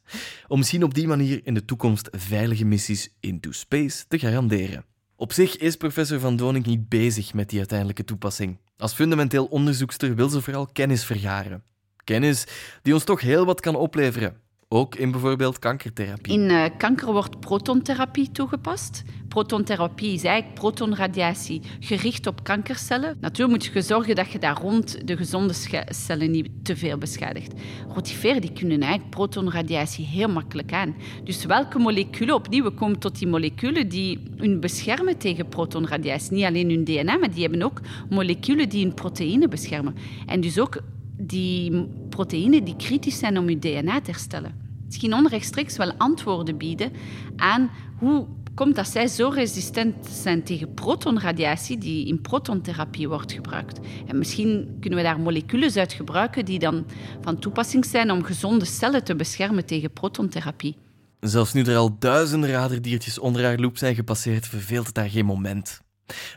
om 0.47 0.57
misschien 0.57 0.83
op 0.83 0.93
die 0.93 1.07
manier 1.07 1.41
in 1.43 1.53
de 1.53 1.65
toekomst 1.65 2.07
veilige 2.11 2.65
missies 2.65 3.09
into 3.19 3.51
space 3.51 4.03
te 4.07 4.19
garanderen. 4.19 4.85
Op 5.15 5.33
zich 5.33 5.57
is 5.57 5.75
professor 5.75 6.19
Van 6.19 6.35
Doning 6.35 6.65
niet 6.65 6.89
bezig 6.89 7.33
met 7.33 7.49
die 7.49 7.57
uiteindelijke 7.57 8.03
toepassing. 8.03 8.57
Als 8.77 8.93
fundamenteel 8.93 9.45
onderzoekster 9.45 10.15
wil 10.15 10.29
ze 10.29 10.41
vooral 10.41 10.67
kennis 10.73 11.03
vergaren. 11.03 11.63
Kennis 12.03 12.45
die 12.81 12.93
ons 12.93 13.03
toch 13.03 13.21
heel 13.21 13.45
wat 13.45 13.59
kan 13.59 13.75
opleveren, 13.75 14.41
ook 14.73 14.95
in 14.95 15.11
bijvoorbeeld 15.11 15.59
kankertherapie. 15.59 16.33
In 16.33 16.49
uh, 16.49 16.65
kanker 16.77 17.11
wordt 17.11 17.39
protontherapie 17.39 18.31
toegepast. 18.31 19.03
Protontherapie 19.27 20.13
is 20.13 20.23
eigenlijk 20.23 20.59
protonradiatie 20.59 21.61
gericht 21.79 22.27
op 22.27 22.43
kankercellen. 22.43 23.17
Natuurlijk 23.19 23.63
moet 23.63 23.73
je 23.73 23.81
zorgen 23.81 24.15
dat 24.15 24.31
je 24.31 24.39
daar 24.39 24.57
rond 24.61 25.07
de 25.07 25.17
gezonde 25.17 25.53
cellen 25.87 26.31
niet 26.31 26.49
te 26.63 26.75
veel 26.75 26.97
beschadigt. 26.97 27.53
Rotiferen 27.93 28.41
die 28.41 28.51
kunnen 28.53 28.81
eigenlijk 28.81 29.09
protonradiatie 29.09 30.05
heel 30.05 30.29
makkelijk 30.29 30.73
aan. 30.73 30.95
Dus 31.23 31.45
welke 31.45 31.79
moleculen, 31.79 32.35
opnieuw, 32.35 32.63
we 32.63 32.71
komen 32.71 32.99
tot 32.99 33.19
die 33.19 33.27
moleculen 33.27 33.89
die 33.89 34.19
hun 34.37 34.59
beschermen 34.59 35.17
tegen 35.17 35.47
protonradiatie. 35.47 36.33
Niet 36.33 36.45
alleen 36.45 36.69
hun 36.69 36.83
DNA, 36.83 37.17
maar 37.17 37.31
die 37.33 37.41
hebben 37.41 37.61
ook 37.61 37.81
moleculen 38.09 38.69
die 38.69 38.83
hun 38.85 38.93
proteïne 38.93 39.47
beschermen. 39.47 39.95
En 40.25 40.41
dus 40.41 40.59
ook 40.59 40.81
die 41.17 41.87
proteïnen 42.09 42.63
die 42.63 42.75
kritisch 42.75 43.19
zijn 43.19 43.37
om 43.37 43.49
je 43.49 43.59
DNA 43.59 44.01
te 44.01 44.11
herstellen. 44.11 44.60
Misschien 44.91 45.13
onrechtstreeks 45.13 45.77
wel 45.77 45.93
antwoorden 45.97 46.57
bieden 46.57 46.91
aan 47.35 47.71
hoe 47.97 48.27
komt 48.55 48.75
dat 48.75 48.87
zij 48.87 49.07
zo 49.07 49.29
resistent 49.29 50.07
zijn 50.07 50.43
tegen 50.43 50.73
protonradiatie 50.73 51.77
die 51.77 52.07
in 52.07 52.21
protontherapie 52.21 53.07
wordt 53.07 53.31
gebruikt. 53.31 53.79
En 54.07 54.17
misschien 54.17 54.77
kunnen 54.79 54.99
we 54.99 55.05
daar 55.05 55.19
moleculen 55.19 55.73
uit 55.73 55.93
gebruiken 55.93 56.45
die 56.45 56.59
dan 56.59 56.85
van 57.21 57.39
toepassing 57.39 57.85
zijn 57.85 58.11
om 58.11 58.23
gezonde 58.23 58.65
cellen 58.65 59.03
te 59.03 59.15
beschermen 59.15 59.65
tegen 59.65 59.91
protontherapie. 59.91 60.77
Zelfs 61.19 61.53
nu 61.53 61.63
er 61.63 61.77
al 61.77 61.99
duizenden 61.99 62.49
raderdiertjes 62.49 63.19
onder 63.19 63.43
haar 63.43 63.57
loep 63.57 63.77
zijn 63.77 63.95
gepasseerd, 63.95 64.47
verveelt 64.47 64.85
het 64.85 64.95
daar 64.95 65.09
geen 65.09 65.25
moment. 65.25 65.81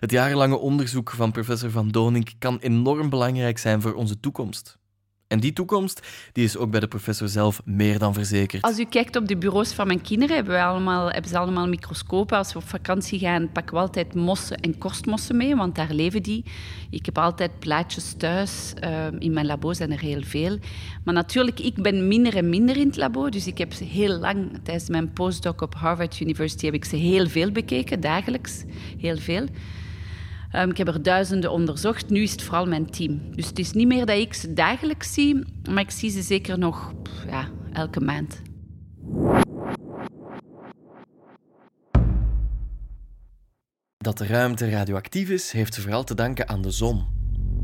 Het 0.01 0.11
jarenlange 0.11 0.57
onderzoek 0.57 1.11
van 1.11 1.33
professor 1.33 1.71
Van 1.71 1.89
Donink 1.89 2.29
kan 2.39 2.59
enorm 2.59 3.11
belangrijk 3.11 3.59
zijn 3.59 3.81
voor 3.81 3.95
onze 3.95 4.21
toekomst. 4.21 4.79
En 5.29 5.41
die 5.41 5.53
toekomst 5.53 6.07
die 6.33 6.45
is 6.45 6.57
ook 6.57 6.71
bij 6.71 6.81
de 6.81 6.89
professor 6.89 7.29
zelf 7.29 7.63
meer 7.65 7.99
dan 7.99 8.15
verzekerd. 8.15 8.63
Als 8.63 8.79
u 8.79 8.85
kijkt 8.85 9.17
op 9.17 9.29
de 9.29 9.37
bureaus 9.37 9.73
van 9.73 9.87
mijn 9.87 10.01
kinderen, 10.01 10.37
hebben, 10.37 10.55
we 10.55 10.63
allemaal, 10.63 11.11
hebben 11.11 11.31
ze 11.31 11.39
allemaal 11.39 11.69
microscopen. 11.69 12.39
Als 12.39 12.53
we 12.53 12.59
op 12.59 12.69
vakantie 12.69 13.19
gaan, 13.19 13.53
pakken 13.53 13.75
we 13.75 13.81
altijd 13.81 14.15
mossen 14.15 14.57
en 14.57 14.79
korstmossen 14.79 15.37
mee, 15.37 15.57
want 15.57 15.75
daar 15.75 15.93
leven 15.93 16.23
die. 16.23 16.45
Ik 16.91 17.07
heb 17.07 17.19
altijd 17.19 17.59
plaatjes 17.59 18.15
thuis. 18.17 18.73
Uh, 18.85 19.07
in 19.19 19.33
mijn 19.33 19.47
labo 19.47 19.73
zijn 19.73 19.93
er 19.93 20.01
heel 20.01 20.23
veel. 20.23 20.59
Maar 21.05 21.15
natuurlijk, 21.15 21.61
ik 21.61 21.83
ben 21.83 22.09
minder 22.09 22.37
en 22.37 22.49
minder 22.49 22.77
in 22.77 22.87
het 22.87 22.97
labo. 22.97 23.29
Dus 23.29 23.47
ik 23.47 23.59
heb 23.59 23.73
ze 23.73 23.85
heel 23.85 24.19
lang, 24.19 24.61
tijdens 24.63 24.89
mijn 24.89 25.13
postdoc 25.13 25.61
op 25.61 25.75
Harvard 25.75 26.21
University, 26.21 26.65
heb 26.65 26.75
ik 26.75 26.85
ze 26.85 26.97
heel 26.97 27.29
veel 27.29 27.51
bekeken, 27.51 28.01
dagelijks. 28.01 28.65
Heel 28.99 29.19
veel. 29.19 29.47
Um, 30.57 30.71
ik 30.71 30.77
heb 30.77 30.89
er 30.89 31.03
duizenden 31.03 31.51
onderzocht. 31.51 32.11
Nu 32.11 32.23
is 32.23 32.33
het 32.33 32.43
vooral 32.43 32.67
mijn 32.67 32.91
team. 32.91 33.35
Dus 33.35 33.47
het 33.47 33.59
is 33.59 33.73
niet 33.73 33.87
meer 33.87 34.07
dat 34.07 34.17
ik 34.17 34.35
ze 34.35 34.53
dagelijks 34.53 35.13
zie, 35.13 35.45
maar 35.71 35.83
ik 35.83 35.91
zie 35.91 36.11
ze 36.11 36.23
zeker 36.23 36.59
nog 36.59 36.93
ja, 37.27 37.49
elke 37.73 38.01
maand. 38.01 38.43
Dat 43.97 44.19
de 44.19 44.27
ruimte 44.27 44.71
radioactief 44.71 45.31
is, 45.31 45.53
heeft 45.53 45.79
vooral 45.79 46.05
te 46.05 46.15
danken 46.15 46.49
aan 46.49 46.63
de 46.63 46.71
zon. 46.71 47.07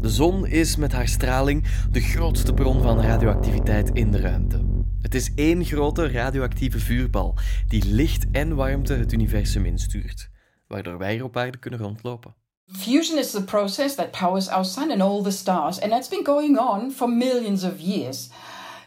De 0.01 0.11
zon 0.11 0.47
is 0.47 0.77
met 0.77 0.93
haar 0.93 1.09
straling 1.09 1.67
de 1.91 2.01
grootste 2.01 2.55
bron 2.55 2.83
van 2.83 3.01
radioactiviteit 3.01 3.91
in 3.91 4.11
de 4.11 4.21
ruimte. 4.21 4.65
Het 5.01 5.15
is 5.15 5.35
één 5.35 5.65
grote 5.65 6.09
radioactieve 6.09 6.79
vuurbal 6.79 7.39
die 7.69 7.85
licht 7.85 8.31
en 8.31 8.55
warmte 8.55 8.95
het 8.95 9.13
universum 9.13 9.65
instuurt, 9.65 10.31
waardoor 10.67 10.99
wij 10.99 11.13
hier 11.13 11.25
op 11.25 11.37
aarde 11.37 11.59
kunnen 11.59 11.81
rondlopen. 11.81 12.35
Fusion 12.73 13.19
is 13.19 13.33
the 13.33 13.41
process 13.41 13.97
that 13.97 14.13
powers 14.13 14.49
our 14.49 14.65
sun 14.65 14.91
and 14.91 15.03
all 15.03 15.23
the 15.23 15.33
stars, 15.33 15.79
and 15.79 15.93
that's 15.93 16.09
been 16.09 16.25
going 16.25 16.59
on 16.59 16.91
for 16.91 17.09
millions 17.09 17.65
of 17.65 17.81
years. 17.81 18.31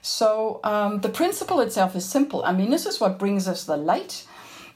So 0.01 0.59
um, 0.63 1.01
the 1.01 1.09
principle 1.09 1.59
itself 1.61 1.95
is 1.95 2.05
simple. 2.05 2.43
I 2.43 2.53
mean, 2.53 2.69
this 2.69 2.85
is 2.85 2.99
what 2.99 3.19
brings 3.19 3.47
us 3.47 3.65
the 3.65 3.77
light 3.77 4.25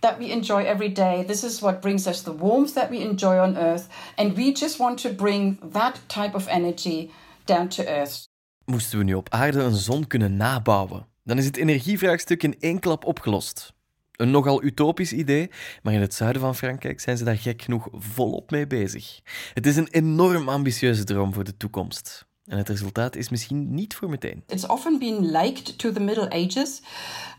that 0.01 0.19
we 0.19 0.31
enjoy 0.31 0.63
every 0.63 0.89
day. 0.89 1.23
This 1.27 1.43
is 1.43 1.61
what 1.61 1.81
brings 1.81 2.07
us 2.07 2.21
the 2.21 2.31
warmth 2.31 2.73
that 2.73 2.89
we 2.89 3.01
enjoy 3.01 3.37
on 3.39 3.57
Earth, 3.57 3.87
and 4.17 4.35
we 4.35 4.53
just 4.53 4.79
want 4.79 4.99
to 4.99 5.09
bring 5.09 5.57
that 5.73 5.99
type 6.07 6.35
of 6.35 6.47
energy 6.47 7.11
down 7.45 7.69
to 7.69 7.83
Earth. 7.83 8.27
Moesten 8.65 8.97
we 8.97 9.03
nu 9.03 9.13
op 9.13 9.29
aarde 9.29 9.59
een 9.59 9.75
zon 9.75 10.07
kunnen 10.07 10.37
nabouwen, 10.37 11.05
dan 11.23 11.37
is 11.37 11.45
het 11.45 11.57
energievraagstuk 11.57 12.43
in 12.43 12.55
één 12.59 12.79
klap 12.79 13.05
opgelost. 13.05 13.75
Een 14.17 14.31
nogal 14.31 14.63
utopisch 14.63 15.13
idee, 15.13 15.49
maar 15.83 15.93
in 15.93 16.01
het 16.01 16.13
zuiden 16.13 16.41
van 16.41 16.55
Frankrijk 16.55 16.99
zijn 16.99 17.17
ze 17.17 17.23
daar 17.23 17.37
gek 17.37 17.61
genoeg 17.61 17.87
volop 17.91 18.51
mee 18.51 18.67
bezig. 18.67 19.19
Het 19.53 19.65
is 19.65 19.75
een 19.75 19.87
enorm 19.87 20.49
ambitieuze 20.49 21.03
droom 21.03 21.33
voor 21.33 21.43
de 21.43 21.57
toekomst. 21.57 22.26
En 22.47 22.57
het 22.57 22.69
resultaat 22.69 23.15
is 23.15 23.29
misschien 23.29 23.73
niet 23.73 23.95
voor 23.95 24.09
meteen. 24.09 24.43
It's 24.47 24.67
often 24.67 24.99
been 24.99 25.31
likened 25.31 25.77
to 25.77 25.91
the 25.91 25.99
Middle 25.99 26.29
Ages. 26.29 26.81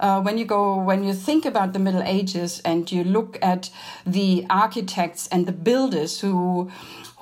Uh, 0.00 0.22
when 0.22 0.36
you 0.36 0.48
go, 0.48 0.84
when 0.84 1.02
you 1.02 1.14
think 1.24 1.44
about 1.44 1.72
the 1.72 1.78
Middle 1.78 2.02
Ages 2.02 2.60
and 2.62 2.90
you 2.90 3.04
look 3.04 3.36
at 3.40 3.70
the 4.10 4.44
architects 4.46 5.28
and 5.28 5.46
the 5.46 5.52
builders 5.52 6.20
who 6.20 6.68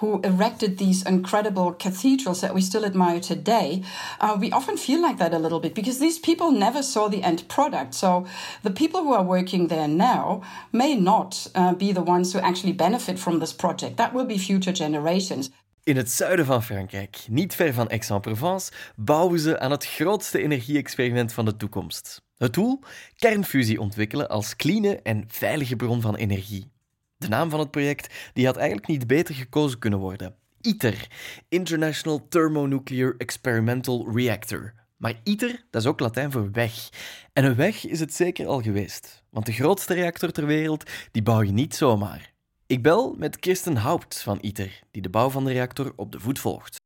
who 0.00 0.20
erected 0.20 0.76
these 0.76 1.02
incredible 1.08 1.72
cathedrals 1.72 2.40
that 2.40 2.52
we 2.52 2.60
still 2.60 2.84
admire 2.84 3.20
today, 3.20 3.82
uh, 4.20 4.36
we 4.40 4.52
often 4.52 4.76
feel 4.76 5.00
like 5.00 5.16
that 5.16 5.32
a 5.32 5.38
little 5.38 5.60
bit 5.60 5.74
because 5.74 5.98
these 5.98 6.18
people 6.18 6.50
never 6.50 6.82
saw 6.82 7.08
the 7.08 7.22
end 7.22 7.48
product. 7.48 7.94
So 7.94 8.26
the 8.62 8.70
people 8.70 9.00
who 9.00 9.14
are 9.14 9.24
working 9.24 9.68
there 9.68 9.88
now 9.88 10.42
may 10.70 10.94
not 10.96 11.46
uh, 11.54 11.72
be 11.72 11.92
the 11.92 12.02
ones 12.02 12.32
who 12.32 12.40
actually 12.40 12.74
benefit 12.74 13.18
from 13.18 13.38
this 13.38 13.54
project. 13.54 13.96
That 13.96 14.12
will 14.12 14.26
be 14.26 14.38
future 14.38 14.72
generations. 14.72 15.50
In 15.86 15.96
het 15.96 16.10
zuiden 16.10 16.46
van 16.46 16.62
Frankrijk, 16.62 17.26
niet 17.28 17.54
ver 17.54 17.74
van 17.74 17.90
Aix-en-Provence, 17.90 18.72
bouwen 18.96 19.38
ze 19.40 19.58
aan 19.58 19.70
het 19.70 19.86
grootste 19.86 20.42
energie-experiment 20.42 21.32
van 21.32 21.44
de 21.44 21.56
toekomst. 21.56 22.22
Het 22.36 22.52
doel? 22.54 22.80
Kernfusie 23.16 23.80
ontwikkelen 23.80 24.28
als 24.28 24.56
clean 24.56 25.00
en 25.02 25.24
veilige 25.28 25.76
bron 25.76 26.00
van 26.00 26.16
energie. 26.16 26.70
De 27.16 27.28
naam 27.28 27.50
van 27.50 27.60
het 27.60 27.70
project 27.70 28.14
die 28.32 28.46
had 28.46 28.56
eigenlijk 28.56 28.86
niet 28.86 29.06
beter 29.06 29.34
gekozen 29.34 29.78
kunnen 29.78 29.98
worden. 29.98 30.34
ITER, 30.60 31.06
International 31.48 32.28
Thermonuclear 32.28 33.14
Experimental 33.18 34.10
Reactor. 34.14 34.74
Maar 34.96 35.20
ITER, 35.22 35.64
dat 35.70 35.82
is 35.82 35.88
ook 35.88 36.00
Latijn 36.00 36.32
voor 36.32 36.50
weg. 36.52 36.88
En 37.32 37.44
een 37.44 37.56
weg 37.56 37.86
is 37.86 38.00
het 38.00 38.14
zeker 38.14 38.46
al 38.46 38.62
geweest. 38.62 39.24
Want 39.30 39.46
de 39.46 39.52
grootste 39.52 39.94
reactor 39.94 40.30
ter 40.32 40.46
wereld, 40.46 40.90
die 41.10 41.22
bouw 41.22 41.42
je 41.42 41.52
niet 41.52 41.74
zomaar. 41.74 42.34
Ik 42.68 42.82
bel 42.82 43.14
met 43.16 43.38
Kirsten 43.38 43.76
Haupt 43.76 44.22
van 44.22 44.38
ITER, 44.40 44.82
die 44.90 45.02
de 45.02 45.08
bouw 45.08 45.30
van 45.30 45.44
de 45.44 45.52
reactor 45.52 45.92
op 45.96 46.12
de 46.12 46.20
voet 46.20 46.38
volgt. 46.38 46.80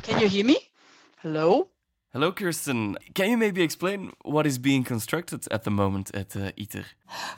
Can 0.00 0.18
you 0.18 0.28
hear 0.28 0.44
me? 0.44 0.66
Hello, 2.16 2.32
Kirsten. 2.32 2.96
Can 3.12 3.28
you 3.28 3.36
maybe 3.36 3.60
explain 3.60 4.10
what 4.22 4.46
is 4.46 4.56
being 4.56 4.84
constructed 4.84 5.46
at 5.50 5.64
the 5.64 5.70
moment 5.70 6.10
at 6.14 6.34
uh, 6.34 6.50
ITER? 6.56 6.86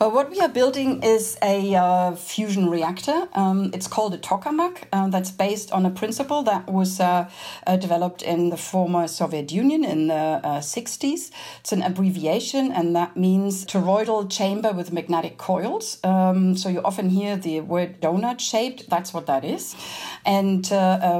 Uh, 0.00 0.08
what 0.08 0.30
we 0.30 0.40
are 0.40 0.48
building 0.48 1.02
is 1.02 1.36
a 1.42 1.74
uh, 1.74 2.14
fusion 2.14 2.70
reactor. 2.70 3.28
Um, 3.34 3.70
it's 3.74 3.88
called 3.88 4.14
a 4.14 4.18
tokamak. 4.18 4.84
Uh, 4.92 5.08
that's 5.08 5.32
based 5.32 5.72
on 5.72 5.84
a 5.84 5.90
principle 5.90 6.44
that 6.44 6.70
was 6.70 7.00
uh, 7.00 7.28
uh, 7.66 7.76
developed 7.76 8.22
in 8.22 8.50
the 8.50 8.56
former 8.56 9.08
Soviet 9.08 9.50
Union 9.50 9.84
in 9.84 10.06
the 10.06 10.40
60s. 10.44 11.32
It's 11.60 11.72
an 11.72 11.82
abbreviation, 11.82 12.70
and 12.70 12.94
that 12.94 13.16
means 13.16 13.66
toroidal 13.66 14.30
chamber 14.30 14.72
with 14.72 14.92
magnetic 14.92 15.38
coils. 15.38 15.98
Um, 16.04 16.56
so 16.56 16.68
you 16.68 16.80
often 16.82 17.10
hear 17.10 17.36
the 17.36 17.60
word 17.60 18.00
donut 18.00 18.38
shaped. 18.38 18.88
That's 18.88 19.12
what 19.12 19.26
that 19.26 19.44
is. 19.44 19.74
And 20.24 20.64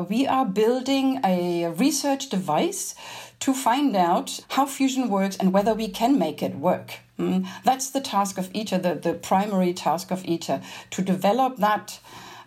we 0.09 0.29
are 0.29 0.47
building 0.47 1.21
a 1.25 1.67
research 1.77 2.29
device 2.29 2.95
to 3.41 3.55
find 3.55 3.97
out 3.97 4.41
how 4.51 4.67
fusion 4.67 5.09
works 5.09 5.37
and 5.37 5.53
whether 5.53 5.75
we 5.75 5.89
can 5.89 6.19
make 6.19 6.43
it 6.43 6.57
work. 6.57 6.99
Mm. 7.19 7.47
That's 7.65 7.91
the 7.91 8.01
task 8.01 8.39
of 8.39 8.51
ITER, 8.55 8.79
the, 8.79 8.95
the 8.95 9.15
primary 9.15 9.73
task 9.73 10.11
of 10.11 10.25
ITER, 10.25 10.61
to 10.91 11.03
develop 11.03 11.57
that 11.57 12.01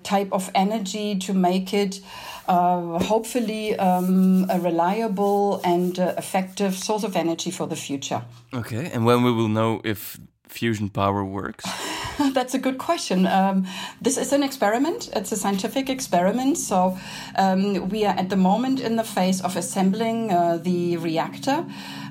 type 0.03 0.29
of 0.31 0.49
energy 0.55 1.15
to 1.15 1.33
make 1.33 1.73
it 1.73 1.99
uh, 2.47 2.99
hopefully 2.99 3.77
um, 3.77 4.49
a 4.49 4.59
reliable 4.59 5.61
and 5.63 5.99
uh, 5.99 6.13
effective 6.17 6.75
source 6.75 7.03
of 7.03 7.15
energy 7.15 7.51
for 7.51 7.67
the 7.67 7.75
future. 7.75 8.23
Okay, 8.53 8.89
and 8.91 9.05
when 9.05 9.23
we 9.23 9.31
will 9.31 9.47
know 9.47 9.81
if 9.83 10.19
fusion 10.47 10.89
power 10.89 11.23
works? 11.23 11.65
That's 12.33 12.53
a 12.53 12.59
good 12.59 12.77
question. 12.77 13.25
Um, 13.25 13.65
this 14.01 14.17
is 14.17 14.33
an 14.33 14.43
experiment. 14.43 15.09
It's 15.13 15.31
a 15.31 15.35
scientific 15.35 15.89
experiment. 15.89 16.57
So 16.57 16.97
um, 17.35 17.89
we 17.89 18.05
are 18.05 18.15
at 18.15 18.29
the 18.29 18.35
moment 18.35 18.79
in 18.79 18.95
the 18.95 19.03
phase 19.03 19.41
of 19.41 19.55
assembling 19.55 20.31
uh, 20.31 20.57
the 20.57 20.97
reactor. 20.97 21.65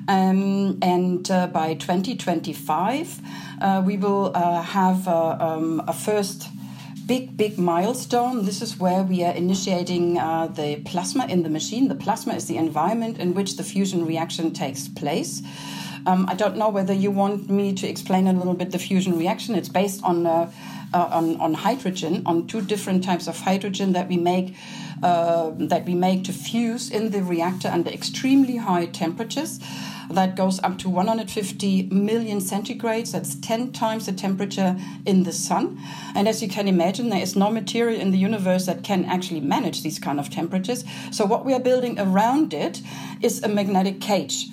Um, 0.08 0.78
and 0.82 1.30
uh, 1.30 1.46
by 1.48 1.74
2025, 1.74 3.20
uh, 3.60 3.82
we 3.84 3.96
will 3.96 4.32
uh, 4.34 4.62
have 4.62 5.06
uh, 5.06 5.36
um, 5.38 5.82
a 5.86 5.92
first 5.92 6.48
big, 7.06 7.36
big 7.36 7.58
milestone. 7.58 8.44
This 8.44 8.62
is 8.62 8.78
where 8.78 9.02
we 9.02 9.24
are 9.24 9.34
initiating 9.34 10.18
uh, 10.18 10.46
the 10.46 10.76
plasma 10.84 11.26
in 11.26 11.42
the 11.42 11.50
machine. 11.50 11.88
The 11.88 11.94
plasma 11.94 12.34
is 12.34 12.46
the 12.46 12.56
environment 12.56 13.18
in 13.18 13.34
which 13.34 13.56
the 13.56 13.64
fusion 13.64 14.06
reaction 14.06 14.52
takes 14.52 14.88
place. 14.88 15.42
Um, 16.06 16.26
I 16.28 16.34
don't 16.34 16.56
know 16.56 16.68
whether 16.68 16.92
you 16.92 17.10
want 17.10 17.50
me 17.50 17.74
to 17.74 17.86
explain 17.86 18.26
a 18.26 18.32
little 18.32 18.54
bit 18.54 18.70
the 18.70 18.78
fusion 18.78 19.18
reaction. 19.18 19.54
It's 19.54 19.68
based 19.68 20.02
on 20.02 20.26
uh, 20.26 20.50
uh, 20.92 21.08
on, 21.12 21.40
on 21.40 21.54
hydrogen, 21.54 22.22
on 22.26 22.46
two 22.46 22.60
different 22.60 23.04
types 23.04 23.28
of 23.28 23.38
hydrogen 23.38 23.92
that 23.92 24.08
we 24.08 24.16
make 24.16 24.54
uh, 25.02 25.50
that 25.56 25.86
we 25.86 25.94
make 25.94 26.24
to 26.24 26.32
fuse 26.32 26.90
in 26.90 27.10
the 27.10 27.22
reactor 27.22 27.68
under 27.68 27.90
extremely 27.90 28.56
high 28.56 28.86
temperatures. 28.86 29.60
That 30.10 30.34
goes 30.34 30.60
up 30.64 30.76
to 30.78 30.90
150 30.90 31.84
million 31.84 32.40
centigrades. 32.40 33.12
That's 33.12 33.36
10 33.36 33.72
times 33.72 34.06
the 34.06 34.12
temperature 34.12 34.76
in 35.06 35.22
the 35.22 35.32
sun. 35.32 35.78
And 36.14 36.26
as 36.26 36.42
you 36.42 36.48
can 36.48 36.66
imagine, 36.66 37.08
there 37.08 37.22
is 37.22 37.36
no 37.36 37.48
material 37.48 37.98
in 37.98 38.10
the 38.10 38.18
universe 38.18 38.66
that 38.66 38.82
can 38.82 39.04
actually 39.04 39.40
manage 39.40 39.82
these 39.82 40.00
kind 40.00 40.18
of 40.18 40.28
temperatures. 40.28 40.84
So 41.12 41.24
what 41.24 41.46
we 41.46 41.54
are 41.54 41.60
building 41.60 41.98
around 41.98 42.52
it 42.52 42.82
is 43.22 43.42
a 43.42 43.48
magnetic 43.48 44.00
cage. 44.00 44.50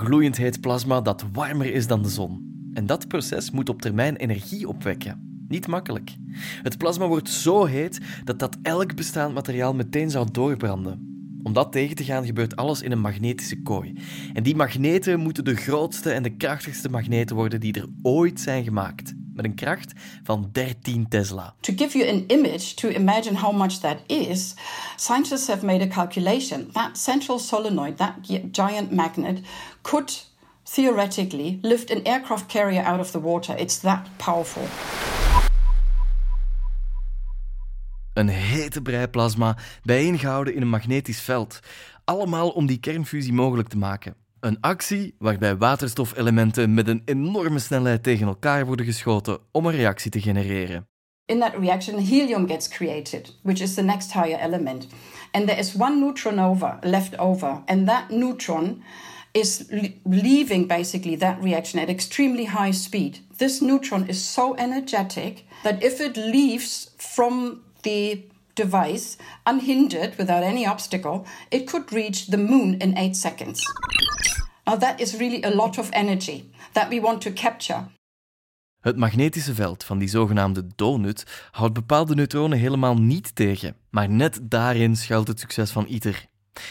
Gloeiend 0.00 0.36
heet 0.36 0.60
plasma 0.60 1.00
dat 1.00 1.24
warmer 1.32 1.72
is 1.74 1.86
dan 1.86 2.02
de 2.02 2.08
zon. 2.08 2.70
En 2.74 2.86
dat 2.86 3.08
proces 3.08 3.50
moet 3.50 3.68
op 3.68 3.82
termijn 3.82 4.16
energie 4.16 4.68
opwekken. 4.68 5.44
Niet 5.48 5.66
makkelijk. 5.66 6.16
Het 6.62 6.78
plasma 6.78 7.06
wordt 7.06 7.28
zo 7.28 7.64
heet 7.64 8.00
dat 8.24 8.38
dat 8.38 8.56
elk 8.62 8.94
bestaand 8.96 9.34
materiaal 9.34 9.74
meteen 9.74 10.10
zou 10.10 10.28
doorbranden. 10.32 11.08
Om 11.42 11.52
dat 11.52 11.72
tegen 11.72 11.96
te 11.96 12.04
gaan 12.04 12.24
gebeurt 12.24 12.56
alles 12.56 12.82
in 12.82 12.92
een 12.92 13.00
magnetische 13.00 13.62
kooi. 13.62 13.92
En 14.32 14.42
die 14.42 14.56
magneten 14.56 15.20
moeten 15.20 15.44
de 15.44 15.56
grootste 15.56 16.10
en 16.10 16.22
de 16.22 16.36
krachtigste 16.36 16.88
magneten 16.88 17.36
worden 17.36 17.60
die 17.60 17.72
er 17.72 17.86
ooit 18.02 18.40
zijn 18.40 18.64
gemaakt. 18.64 19.14
Met 19.40 19.50
een 19.50 19.56
kracht 19.56 19.92
van 20.22 20.48
13 20.52 21.08
Tesla. 21.08 21.54
To 21.60 21.72
give 21.76 21.98
you 21.98 22.10
an 22.10 22.24
image 22.26 22.74
to 22.74 22.88
imagine 22.88 23.36
how 23.36 23.56
much 23.56 23.78
that 23.78 23.96
is, 24.06 24.54
scientists 24.96 25.46
have 25.46 25.66
made 25.66 25.84
a 25.84 25.86
calculation. 25.86 26.70
That 26.72 26.98
central 26.98 27.38
solenoid, 27.38 27.96
that 27.96 28.14
giant 28.50 28.92
magnet, 28.92 29.40
could 29.82 30.22
theoretically 30.64 31.58
lift 31.62 31.90
an 31.90 32.02
aircraft 32.02 32.46
carrier 32.46 32.84
out 32.84 33.00
of 33.00 33.10
the 33.10 33.20
water. 33.20 33.58
It's 33.58 33.78
that 33.78 34.08
powerful. 34.16 34.62
Een 38.12 38.28
hete 38.28 38.82
brei 38.82 39.08
plasma 39.08 39.56
bijeengehouden 39.82 40.54
in 40.54 40.62
een 40.62 40.68
magnetisch 40.68 41.20
veld. 41.20 41.60
Allemaal 42.04 42.48
om 42.48 42.66
die 42.66 42.80
kernfusie 42.80 43.32
mogelijk 43.32 43.68
te 43.68 43.76
maken. 43.76 44.14
Een 44.40 44.60
actie 44.60 45.14
waarbij 45.18 45.56
waterstofelementen 45.56 46.74
met 46.74 46.88
een 46.88 47.02
enorme 47.04 47.58
snelheid 47.58 48.02
tegen 48.02 48.26
elkaar 48.26 48.66
worden 48.66 48.86
geschoten 48.86 49.38
om 49.52 49.66
een 49.66 49.76
reactie 49.76 50.10
te 50.10 50.20
genereren. 50.20 50.86
In 51.24 51.38
that 51.38 51.52
reaction, 51.58 51.98
helium 51.98 52.46
gets 52.48 52.68
created, 52.68 53.38
which 53.42 53.60
is 53.60 53.74
the 53.74 53.82
next 53.82 54.12
higher 54.12 54.38
element. 54.38 54.86
And 55.30 55.46
there 55.46 55.58
is 55.58 55.74
one 55.74 55.98
neutron 55.98 56.38
over, 56.38 56.78
left 56.80 57.18
over, 57.18 57.62
and 57.66 57.86
that 57.86 58.10
neutron 58.10 58.82
is 59.32 59.64
leaving 60.04 60.68
basically 60.68 61.16
that 61.16 61.42
reaction 61.42 61.82
at 61.82 61.88
extremely 61.88 62.44
high 62.44 62.72
speed. 62.72 63.18
This 63.36 63.60
neutron 63.60 64.08
is 64.08 64.32
so 64.32 64.54
energetic 64.54 65.44
that 65.62 65.82
if 65.82 66.00
it 66.00 66.16
leaves 66.16 66.94
from 66.96 67.60
the 67.82 68.29
device 68.62 69.16
unhindered 69.42 70.16
without 70.16 70.42
any 70.42 70.66
obstacle, 70.66 71.24
it 71.48 71.70
could 71.70 71.92
reach 71.92 72.26
the 72.26 72.36
moon 72.36 72.78
in 72.78 72.96
eight 72.96 73.16
seconds. 73.16 73.62
Now, 74.64 74.78
that 74.78 75.00
is 75.00 75.16
really 75.16 75.42
a 75.42 75.50
lot 75.54 75.78
of 75.78 75.88
energy 75.90 76.50
that 76.72 76.88
we 76.88 77.00
want 77.00 77.20
to 77.22 77.32
capture. 77.32 77.84
Het 78.80 78.96
magnetische 78.96 79.54
veld 79.54 79.84
van 79.84 79.98
die 79.98 80.08
zogenaamde 80.08 80.66
donut 80.76 81.48
houdt 81.50 81.72
bepaalde 81.72 82.14
neutronen 82.14 82.58
helemaal 82.58 82.94
niet 82.94 83.34
tegen. 83.34 83.76
Maar 83.90 84.10
net 84.10 84.40
daarin 84.42 84.96
schuilt 84.96 85.28
het 85.28 85.40
succes 85.40 85.70
van 85.70 85.86
ITER. 85.88 86.29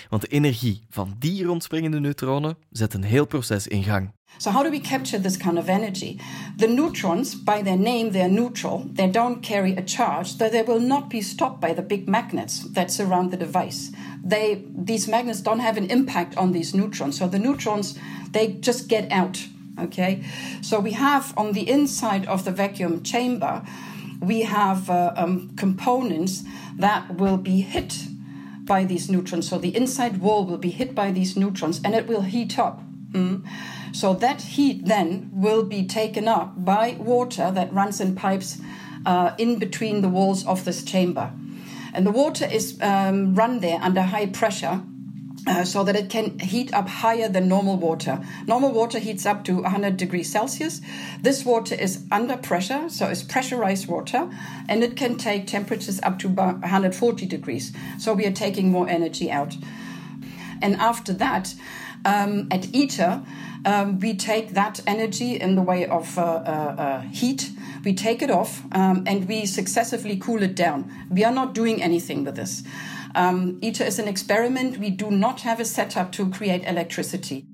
Want 0.10 0.22
de 0.22 0.28
energie 0.28 0.82
van 0.89 1.15
die 1.20 1.44
rondspringende 1.44 2.00
neutronen 2.00 2.58
zet 2.72 2.94
een 2.94 3.04
heel 3.04 3.26
proces 3.26 3.68
in 3.68 3.84
gang. 3.84 4.12
So 4.38 4.52
how 4.52 4.63
do 4.63 4.70
we 4.70 4.80
capture 4.80 5.22
this 5.22 5.38
kind 5.38 5.58
of 5.58 5.68
energy? 5.68 6.18
The 6.58 6.68
neutrons, 6.68 7.44
by 7.44 7.62
their 7.63 7.78
name, 7.78 8.12
they're 8.12 8.30
neutral. 8.30 8.86
They 8.94 9.12
don't 9.12 9.42
carry 9.42 9.76
a 9.76 9.84
charge, 9.86 10.26
so 10.38 10.50
they 10.50 10.63
will 10.63 10.82
not 10.82 11.10
be 11.10 11.22
stopped 11.22 11.60
by 11.60 11.74
the 11.74 11.82
big 11.82 12.08
magnets 12.08 12.72
that 12.74 12.92
surround 12.92 13.32
the 13.32 13.38
device. 13.38 13.92
They, 14.24 14.63
these 14.86 15.10
magnets 15.10 15.42
don't 15.42 15.60
have 15.60 15.78
an 15.78 15.89
impact 15.89 16.38
on 16.38 16.52
these 16.52 16.78
neutrons. 16.78 17.18
So 17.18 17.28
the 17.28 17.39
neutrons, 17.39 17.98
they 18.32 18.58
just 18.60 18.88
get 18.88 19.12
out. 19.12 19.48
Okay, 19.78 20.24
so 20.62 20.80
we 20.82 20.92
have 20.92 21.34
on 21.36 21.54
the 21.54 21.70
inside 21.70 22.28
of 22.28 22.44
the 22.44 22.52
vacuum 22.52 23.02
chamber, 23.02 23.62
we 24.20 24.42
have 24.42 24.89
uh, 24.89 25.13
um, 25.15 25.50
components 25.56 26.44
that 26.78 27.18
will 27.18 27.38
be 27.38 27.62
hit 27.62 28.10
by 28.70 28.86
these 28.86 29.10
neutrons. 29.10 29.50
So 29.50 29.58
the 29.58 29.76
inside 29.76 30.22
wall 30.22 30.46
will 30.46 30.58
be 30.58 30.70
hit 30.70 30.96
by 30.96 31.12
these 31.12 31.36
neutrons 31.36 31.82
and 31.84 31.94
it 31.94 32.08
will 32.08 32.22
heat 32.22 32.58
up. 32.58 32.82
Mm. 33.12 33.46
So 33.92 34.14
that 34.14 34.42
heat 34.42 34.86
then 34.86 35.30
will 35.34 35.64
be 35.64 35.86
taken 35.86 36.28
up 36.28 36.64
by 36.64 36.96
water 37.00 37.52
that 37.52 37.74
runs 37.74 38.00
in 38.00 38.16
pipes 38.16 38.62
uh, 39.06 39.32
in 39.38 39.60
between 39.60 40.02
the 40.02 40.08
walls 40.08 40.46
of 40.46 40.64
this 40.64 40.84
chamber. 40.84 41.34
And 41.94 42.06
the 42.06 42.12
water 42.12 42.46
is 42.46 42.80
um, 42.82 43.36
run 43.36 43.60
there 43.60 43.80
under 43.82 44.04
high 44.04 44.28
pressure. 44.28 44.84
Uh, 45.47 45.63
so 45.63 45.84
that 45.84 45.95
it 45.95 46.10
can 46.10 46.38
heat 46.39 46.71
up 46.73 46.88
higher 46.88 47.30
than 47.30 47.47
normal 47.47 47.78
water. 47.78 48.23
Normal 48.45 48.71
water 48.71 48.99
heats 48.99 49.25
up 49.25 49.43
to 49.45 49.62
100 49.62 49.95
degrees 49.95 50.30
Celsius. 50.30 50.82
This 51.21 51.45
water 51.45 51.75
is 51.75 52.04
under 52.12 52.36
pressure, 52.38 52.89
so 52.89 53.08
it's 53.08 53.23
pressurized 53.23 53.88
water, 53.88 54.30
and 54.67 54.84
it 54.84 54.95
can 54.95 55.15
take 55.15 55.47
temperatures 55.47 55.99
up 56.04 56.19
to 56.19 56.28
140 56.28 57.25
degrees. 57.25 57.73
So 57.97 58.13
we 58.13 58.25
are 58.25 58.34
taking 58.34 58.69
more 58.69 58.88
energy 58.89 59.32
out. 59.32 59.56
And 60.62 60.75
after 60.75 61.13
that, 61.13 61.56
um, 62.06 62.47
at 62.52 62.73
ITER, 62.73 63.23
um, 63.65 63.99
we 63.99 64.13
take 64.15 64.54
that 64.54 64.80
energy 64.88 65.36
in 65.36 65.56
the 65.56 65.62
way 65.62 65.86
of 65.86 66.17
uh, 66.17 66.21
uh, 66.21 66.75
uh, 66.78 67.02
heat, 67.02 67.52
we 67.84 67.93
take 67.93 68.21
it 68.21 68.32
off, 68.32 68.63
um, 68.71 69.04
and 69.06 69.28
we 69.28 69.45
successively 69.45 70.17
cool 70.17 70.43
it 70.43 70.56
down. 70.56 70.91
We 71.10 71.23
are 71.23 71.32
not 71.32 71.54
doing 71.54 71.82
anything 71.82 72.23
with 72.23 72.36
this. 72.36 72.63
Um, 73.20 73.58
ITER 73.60 73.86
is 73.86 74.00
an 74.00 74.06
experiment. 74.06 74.78
We 74.78 74.96
do 74.96 75.10
not 75.10 75.42
have 75.42 75.62
a 75.62 75.64
setup 75.64 76.12
to 76.12 76.30
create 76.30 76.66
electricity. 76.66 77.46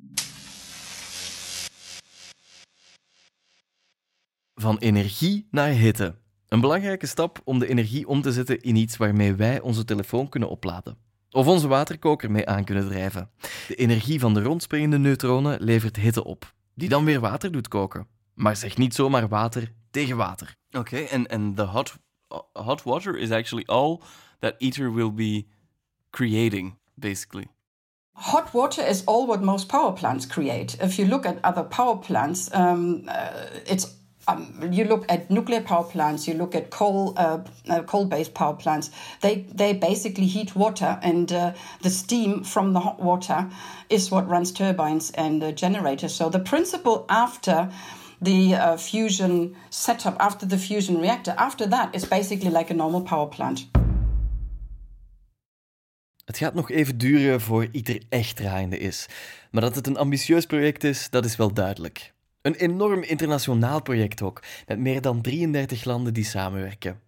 Van 4.56 4.78
energie 4.78 5.48
naar 5.52 5.70
hitte. 5.70 6.16
Een 6.48 6.60
belangrijke 6.62 7.08
stap 7.08 7.42
om 7.44 7.60
de 7.60 7.68
energie 7.68 8.08
om 8.08 8.22
te 8.22 8.32
zetten 8.32 8.62
in 8.62 8.76
iets 8.76 8.98
waarmee 8.98 9.34
wij 9.34 9.62
onze 9.62 9.86
telefoon 9.86 10.30
kunnen 10.30 10.50
opladen. 10.50 10.98
Of 11.30 11.48
onze 11.48 11.68
waterkoker 11.68 12.32
mee 12.32 12.48
aan 12.48 12.64
kunnen 12.64 12.88
drijven. 12.88 13.30
De 13.68 13.76
energie 13.76 14.20
van 14.20 14.34
de 14.34 14.42
rondspringende 14.42 14.98
neutronen 14.98 15.64
levert 15.64 15.96
hitte 15.96 16.24
op, 16.24 16.54
die 16.74 16.90
dan 16.90 17.06
weer 17.06 17.20
water 17.20 17.52
doet 17.52 17.68
koken. 17.68 18.08
Maar 18.34 18.56
zeg 18.56 18.78
niet 18.78 18.96
zomaar 18.96 19.28
water 19.28 19.72
tegen 19.92 20.18
water. 20.18 20.56
Okay, 20.72 21.08
and 21.12 21.30
and 21.30 21.56
the 21.56 21.64
hot 21.64 21.98
hot 22.54 22.84
water 22.84 23.18
is 23.18 23.32
actually 23.32 23.66
all 23.66 24.00
that 24.40 24.56
ITER 24.58 24.94
will 24.94 25.14
be 25.14 25.46
creating, 26.16 26.78
basically. 26.98 27.48
Hot 28.16 28.54
water 28.54 28.82
is 28.82 29.04
all 29.06 29.28
what 29.28 29.42
most 29.42 29.68
power 29.68 29.92
plants 29.92 30.26
create. 30.26 30.78
If 30.80 30.98
you 30.98 31.06
look 31.06 31.26
at 31.26 31.38
other 31.44 31.64
power 31.64 31.98
plants, 31.98 32.50
um, 32.54 33.04
uh, 33.10 33.48
it's 33.68 33.94
um, 34.28 34.70
you 34.72 34.86
look 34.86 35.06
at 35.10 35.30
nuclear 35.30 35.62
power 35.62 35.84
plants, 35.84 36.28
you 36.28 36.34
look 36.34 36.56
at 36.56 36.72
coal 36.72 37.14
uh, 37.18 37.40
uh, 37.70 37.84
coal-based 37.84 38.34
power 38.34 38.56
plants. 38.56 38.90
They 39.22 39.46
they 39.54 39.74
basically 39.74 40.26
heat 40.26 40.56
water, 40.56 40.98
and 41.02 41.32
uh, 41.32 41.54
the 41.82 41.90
steam 41.90 42.44
from 42.44 42.74
the 42.74 42.80
hot 42.80 43.00
water 43.00 43.50
is 43.90 44.10
what 44.10 44.30
runs 44.30 44.52
turbines 44.54 45.12
and 45.12 45.56
generators. 45.58 46.16
So 46.16 46.30
the 46.30 46.40
principle 46.40 47.06
after 47.10 47.70
the 48.22 48.56
uh, 48.56 48.78
fusion 48.78 49.56
setup, 49.70 50.16
after 50.20 50.46
the 50.46 50.58
fusion 50.58 51.02
reactor, 51.02 51.36
after 51.38 51.68
that 51.68 51.94
is 51.94 52.06
basically 52.06 52.50
like 52.50 52.72
a 52.72 52.74
normal 52.74 53.02
power 53.02 53.28
plant. 53.28 53.66
Het 56.26 56.38
gaat 56.38 56.54
nog 56.54 56.72
even 56.72 56.98
duren 56.98 57.42
voor 57.42 57.68
ITER 57.72 58.02
echt 58.10 58.36
draaiende 58.36 58.78
is. 58.78 59.06
Maar 59.52 59.62
dat 59.62 59.76
het 59.76 59.88
een 59.88 59.98
ambitieus 59.98 60.46
project 60.46 60.84
is, 60.84 61.10
dat 61.10 61.26
is 61.26 61.36
wel 61.36 61.54
duidelijk. 61.54 62.14
Een 62.42 62.56
enorm 62.56 63.04
internationaal 63.04 63.82
project 63.82 64.22
ook, 64.22 64.44
met 64.68 64.80
meer 64.80 65.02
dan 65.02 65.22
33 65.22 65.84
landen 65.84 66.14
die 66.14 66.24
samenwerken. 66.24 67.00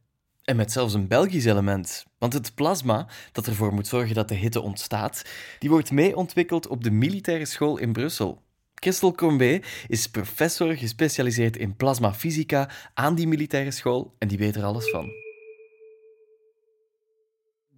En 0.44 0.56
met 0.56 0.72
zelfs 0.72 0.94
een 0.94 1.08
Belgisch 1.08 1.46
element. 1.46 2.06
Want 2.18 2.34
het 2.34 2.56
plasma, 2.56 3.08
dat 3.32 3.48
ervoor 3.48 3.74
moet 3.74 3.88
zorgen 3.88 4.16
dat 4.16 4.28
de 4.28 4.36
hitte 4.36 4.62
ontstaat, 4.62 5.22
die 5.60 5.70
wordt 5.70 5.92
mee 5.92 6.16
ontwikkeld 6.16 6.68
op 6.68 6.84
de 6.84 6.92
militaire 6.92 7.46
school 7.46 7.78
in 7.78 7.94
Brussel. 7.94 8.42
Christel 8.74 9.16
Combé 9.16 9.60
is 9.88 10.08
professor 10.08 10.76
gespecialiseerd 10.76 11.58
in 11.58 11.76
plasmafysica 11.76 12.70
aan 12.94 13.16
die 13.16 13.28
militaire 13.28 13.72
school 13.72 14.16
en 14.18 14.28
die 14.28 14.38
weet 14.38 14.56
er 14.56 14.64
alles 14.64 14.90
van. 14.90 15.27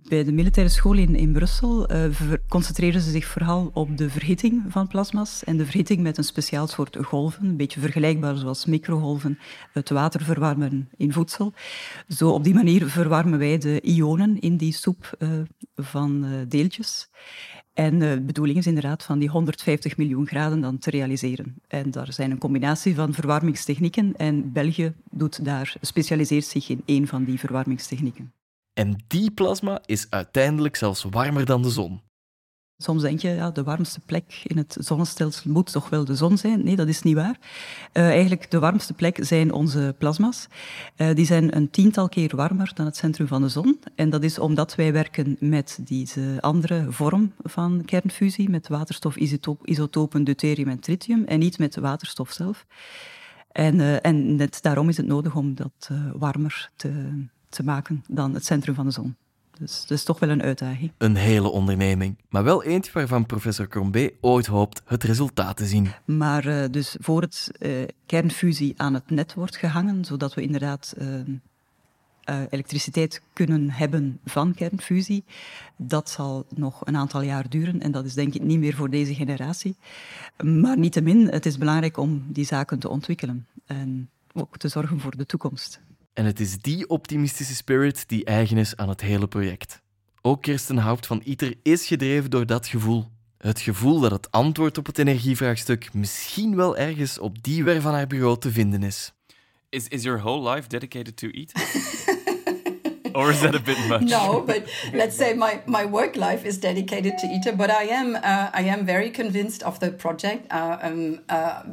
Bij 0.10 0.24
de 0.24 0.32
militaire 0.32 0.74
school 0.74 0.94
in, 0.94 1.16
in 1.16 1.32
Brussel 1.32 1.92
uh, 1.92 2.06
concentreren 2.48 3.02
ze 3.02 3.12
zich 3.12 3.26
vooral 3.26 3.70
op 3.74 3.98
de 3.98 4.10
verhitting 4.10 4.64
van 4.68 4.88
plasma's 4.88 5.44
en 5.44 5.58
de 5.58 5.66
verhitting 5.66 6.02
met 6.02 6.18
een 6.18 6.24
speciaal 6.24 6.68
soort 6.68 6.98
golven, 7.02 7.46
een 7.46 7.58
beetje 7.58 7.80
vergelijkbaar 7.80 8.38
zoals 8.38 8.66
microgolven, 8.66 9.40
het 9.74 9.90
water 9.90 10.22
verwarmen 10.22 10.90
in 10.98 11.14
voedsel. 11.14 11.54
Zo 12.08 12.30
op 12.30 12.44
die 12.44 12.54
manier 12.54 12.88
verwarmen 12.88 13.40
wij 13.40 13.58
de 13.58 13.82
ionen 13.82 14.40
in 14.40 14.58
die 14.58 14.74
soep 14.74 15.18
uh, 15.20 15.30
van 15.76 16.26
uh, 16.26 16.32
deeltjes. 16.48 17.10
En 17.74 18.00
de 18.00 18.24
bedoeling 18.26 18.58
is 18.58 18.68
inderdaad 18.68 19.04
van 19.04 19.20
die 19.20 19.30
150 19.30 19.98
miljoen 19.98 20.28
graden 20.28 20.62
dan 20.62 20.78
te 20.78 20.90
realiseren. 20.90 21.56
En 21.68 21.92
daar 21.92 22.14
zijn 22.14 22.32
een 22.32 22.38
combinatie 22.38 22.96
van 22.96 23.14
verwarmingstechnieken 23.14 24.16
en 24.16 24.52
België 24.52 24.94
doet 25.12 25.46
daar, 25.46 25.76
specialiseert 25.82 26.46
zich 26.46 26.70
in 26.70 26.82
één 26.86 27.08
van 27.08 27.24
die 27.24 27.40
verwarmingstechnieken. 27.40 28.34
En 28.80 28.96
die 29.08 29.32
plasma 29.32 29.82
is 29.86 30.08
uiteindelijk 30.10 30.76
zelfs 30.76 31.04
warmer 31.04 31.46
dan 31.46 31.62
de 31.62 31.70
zon. 31.70 32.02
Soms 32.78 33.02
denk 33.02 33.20
je, 33.20 33.30
ja, 33.30 33.52
de 33.52 33.64
warmste 33.64 34.00
plek 34.00 34.42
in 34.44 34.58
het 34.58 34.78
zonnestelsel 34.80 35.52
moet 35.52 35.72
toch 35.72 35.90
wel 35.90 36.06
de 36.06 36.16
zon 36.16 36.38
zijn. 36.38 36.64
Nee, 36.64 36.76
dat 36.76 36.88
is 36.88 37.02
niet 37.02 37.16
waar. 37.16 37.40
Uh, 37.94 38.10
eigenlijk, 38.10 38.52
de 38.52 38.60
warmste 38.60 38.94
plek 38.94 39.18
zijn 39.22 39.52
onze 39.52 39.96
plasma's. 39.98 40.48
Uh, 40.98 41.14
die 41.16 41.26
zijn 41.26 41.56
een 41.56 41.70
tiental 41.70 42.10
keer 42.10 42.36
warmer 42.36 42.72
dan 42.74 42.86
het 42.86 42.98
centrum 42.98 43.28
van 43.28 43.42
de 43.42 43.50
zon. 43.50 43.80
En 43.96 44.10
dat 44.10 44.24
is 44.24 44.40
omdat 44.40 44.76
wij 44.76 44.94
werken 44.94 45.38
met 45.40 45.80
deze 45.82 46.38
andere 46.40 46.86
vorm 46.90 47.34
van 47.44 47.82
kernfusie, 47.86 48.50
met 48.50 48.68
waterstofisotopen 48.68 50.24
deuterium 50.24 50.68
en 50.68 50.80
tritium, 50.80 51.24
en 51.26 51.40
niet 51.40 51.58
met 51.58 51.76
waterstof 51.76 52.32
zelf. 52.32 52.66
En, 53.52 53.76
uh, 53.76 54.06
en 54.06 54.36
net 54.36 54.62
daarom 54.62 54.90
is 54.90 54.98
het 54.98 55.08
nodig 55.08 55.36
om 55.36 55.56
dat 55.56 55.90
warmer 56.14 56.70
te, 56.76 57.12
te 57.50 57.64
maken 57.64 58.04
dan 58.08 58.34
het 58.34 58.46
centrum 58.46 58.76
van 58.76 58.86
de 58.86 58.92
zon. 58.92 59.16
Dus 59.60 59.82
dat 59.82 59.98
is 59.98 60.04
toch 60.04 60.20
wel 60.20 60.30
een 60.30 60.42
uitdaging. 60.42 60.92
Een 60.98 61.16
hele 61.16 61.50
onderneming, 61.50 62.18
maar 62.30 62.44
wel 62.44 62.64
eentje 62.64 62.92
waarvan 62.92 63.26
professor 63.26 63.68
Crombé 63.68 64.10
ooit 64.22 64.46
hoopt 64.46 64.82
het 64.86 65.04
resultaat 65.04 65.58
te 65.58 65.66
zien. 65.66 65.88
Maar 66.06 66.46
uh, 66.46 66.64
dus 66.72 66.96
voor 67.00 67.22
het 67.22 67.52
uh, 67.60 67.72
kernfusie 68.06 68.74
aan 68.78 68.94
het 68.94 69.10
net 69.10 69.34
wordt 69.34 69.58
gehangen, 69.58 70.06
zodat 70.06 70.34
we 70.34 70.42
inderdaad 70.42 70.96
uh, 70.98 72.42
elektriciteit 72.50 73.22
kunnen 73.34 73.72
hebben 73.72 74.20
van 74.26 74.54
kernfusie, 74.54 75.24
dat 75.78 76.10
zal 76.10 76.46
nog 76.56 76.86
een 76.86 76.96
aantal 76.96 77.22
jaar 77.22 77.50
duren 77.50 77.82
en 77.82 77.92
dat 77.92 78.06
is 78.06 78.14
denk 78.14 78.34
ik 78.34 78.42
niet 78.42 78.60
meer 78.60 78.76
voor 78.76 78.90
deze 78.90 79.16
generatie. 79.16 79.76
Maar 80.44 80.78
niettemin, 80.78 81.28
het 81.28 81.46
is 81.46 81.58
belangrijk 81.58 81.98
om 81.98 82.26
die 82.28 82.46
zaken 82.46 82.80
te 82.80 82.90
ontwikkelen 82.90 83.48
en 83.66 84.10
ook 84.34 84.58
te 84.58 84.68
zorgen 84.68 85.00
voor 85.00 85.18
de 85.18 85.26
toekomst. 85.26 85.82
En 86.14 86.26
het 86.26 86.40
is 86.40 86.58
die 86.58 86.88
optimistische 86.88 87.56
spirit 87.56 88.08
die 88.08 88.26
eigen 88.26 88.58
is 88.58 88.76
aan 88.76 88.90
het 88.90 89.02
hele 89.02 89.28
project. 89.28 89.82
Ook 90.22 90.42
Kirsten 90.42 90.78
Haupt 90.78 91.06
van 91.06 91.22
ITER 91.24 91.54
is 91.64 91.88
gedreven 91.88 92.30
door 92.30 92.46
dat 92.46 92.68
gevoel. 92.68 93.08
Het 93.38 93.60
gevoel 93.60 94.00
dat 94.00 94.12
het 94.12 94.32
antwoord 94.32 94.78
op 94.78 94.86
het 94.86 94.98
energievraagstuk 94.98 95.94
misschien 95.94 96.56
wel 96.56 96.78
ergens 96.78 97.20
op 97.20 97.44
die 97.44 97.64
werf 97.64 97.84
van 97.84 97.94
haar 97.94 98.08
bureau 98.08 98.40
te 98.40 98.52
vinden 98.52 98.84
is. 98.84 99.14
Is, 99.70 99.88
is 99.88 100.04
your 100.04 100.20
whole 100.20 100.50
life 100.54 100.68
dedicated 100.68 101.18
to 101.18 101.28
ITER? 101.28 101.62
or 103.16 103.32
is 103.32 103.42
that 103.42 103.56
a 103.56 103.60
bit 103.60 103.78
much? 103.88 104.02
No, 104.02 104.42
but 104.42 104.68
let's 104.94 105.16
say 105.16 105.34
my, 105.34 105.62
my 105.66 105.86
work 105.86 106.16
life 106.16 106.46
is 106.46 106.58
dedicated 106.58 107.18
to 107.20 107.28
ITER, 107.28 107.56
but 107.56 107.70
I 107.70 107.84
am 107.84 108.16
uh, 108.16 108.50
I 108.54 108.64
am 108.64 108.86
very 108.86 109.10
convinced 109.10 109.64
of 109.64 109.80
the 109.80 109.92
project. 109.92 110.52
Uh, 110.52 110.78
um, 110.82 111.20
uh, 111.30 111.64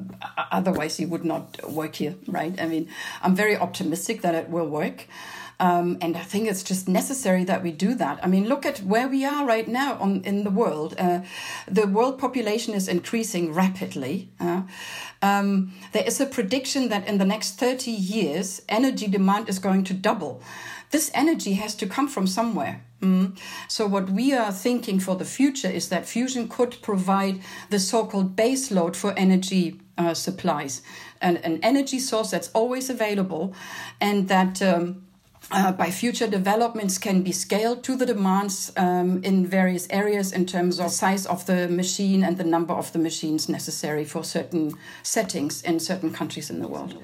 otherwise, 0.51 1.01
you 1.01 1.09
would 1.09 1.25
not 1.25 1.71
work 1.71 1.97
here, 1.97 2.15
right? 2.27 2.61
I 2.61 2.67
mean, 2.67 2.89
I'm 3.23 3.35
very 3.35 3.57
optimistic 3.57 4.23
that 4.23 4.35
it 4.35 4.49
will 4.49 4.69
work. 4.69 5.07
Um, 5.59 5.97
and 6.03 6.17
I 6.17 6.23
think 6.23 6.49
it's 6.49 6.63
just 6.63 6.87
necessary 6.87 7.45
that 7.45 7.63
we 7.63 7.73
do 7.73 7.95
that. 7.95 8.23
I 8.23 8.27
mean, 8.27 8.47
look 8.47 8.67
at 8.67 8.81
where 8.81 9.09
we 9.09 9.25
are 9.25 9.47
right 9.47 9.67
now 9.67 9.95
on, 9.95 10.23
in 10.23 10.45
the 10.45 10.51
world. 10.51 10.95
Uh, 10.99 11.21
the 11.67 11.87
world 11.87 12.19
population 12.19 12.75
is 12.75 12.89
increasing 12.89 13.55
rapidly. 13.55 14.29
Uh, 14.39 14.63
um, 15.23 15.73
there 15.93 16.05
is 16.05 16.21
a 16.21 16.27
prediction 16.27 16.91
that 16.91 17.09
in 17.09 17.17
the 17.17 17.25
next 17.25 17.59
30 17.59 17.91
years, 17.91 18.61
energy 18.69 19.07
demand 19.07 19.49
is 19.49 19.59
going 19.59 19.85
to 19.85 19.95
double 19.95 20.43
this 20.91 21.11
energy 21.15 21.55
has 21.55 21.75
to 21.77 21.87
come 21.87 22.09
from 22.09 22.27
somewhere. 22.27 22.83
Mm. 23.01 23.39
So, 23.69 23.87
what 23.87 24.09
we 24.11 24.33
are 24.33 24.53
thinking 24.53 25.01
for 25.01 25.17
the 25.17 25.25
future 25.25 25.69
is 25.69 25.89
that 25.91 26.07
fusion 26.07 26.49
could 26.49 26.81
provide 26.83 27.41
the 27.71 27.79
so 27.79 28.07
called 28.07 28.37
base 28.37 28.71
load 28.71 28.97
for 28.97 29.13
energy 29.17 29.81
uh, 29.99 30.15
supplies, 30.15 30.83
and 31.21 31.39
an 31.39 31.59
energy 31.63 31.99
source 31.99 32.31
that's 32.31 32.51
always 32.55 32.91
available, 32.91 33.55
and 34.01 34.29
that. 34.29 34.63
Um, 34.63 35.03
uh, 35.53 35.71
by 35.71 35.93
future 35.93 36.27
developments 36.27 36.99
can 36.99 37.23
be 37.23 37.31
scaled 37.31 37.85
to 37.85 37.95
the 37.95 38.05
demands 38.05 38.73
um, 38.77 39.23
in 39.23 39.47
various 39.47 39.87
areas 39.91 40.33
in 40.33 40.45
terms 40.45 40.81
of 40.81 40.91
size 40.91 41.25
of 41.25 41.47
the 41.47 41.69
machine 41.69 42.25
and 42.25 42.37
the 42.37 42.43
number 42.43 42.75
of 42.75 42.93
the 42.93 42.99
machines 42.99 43.49
necessary 43.49 44.05
for 44.05 44.25
certain 44.25 44.73
settings 45.05 45.63
in 45.63 45.79
certain 45.79 46.13
countries 46.13 46.51
in 46.51 46.61
the 46.61 46.67
world. 46.67 47.01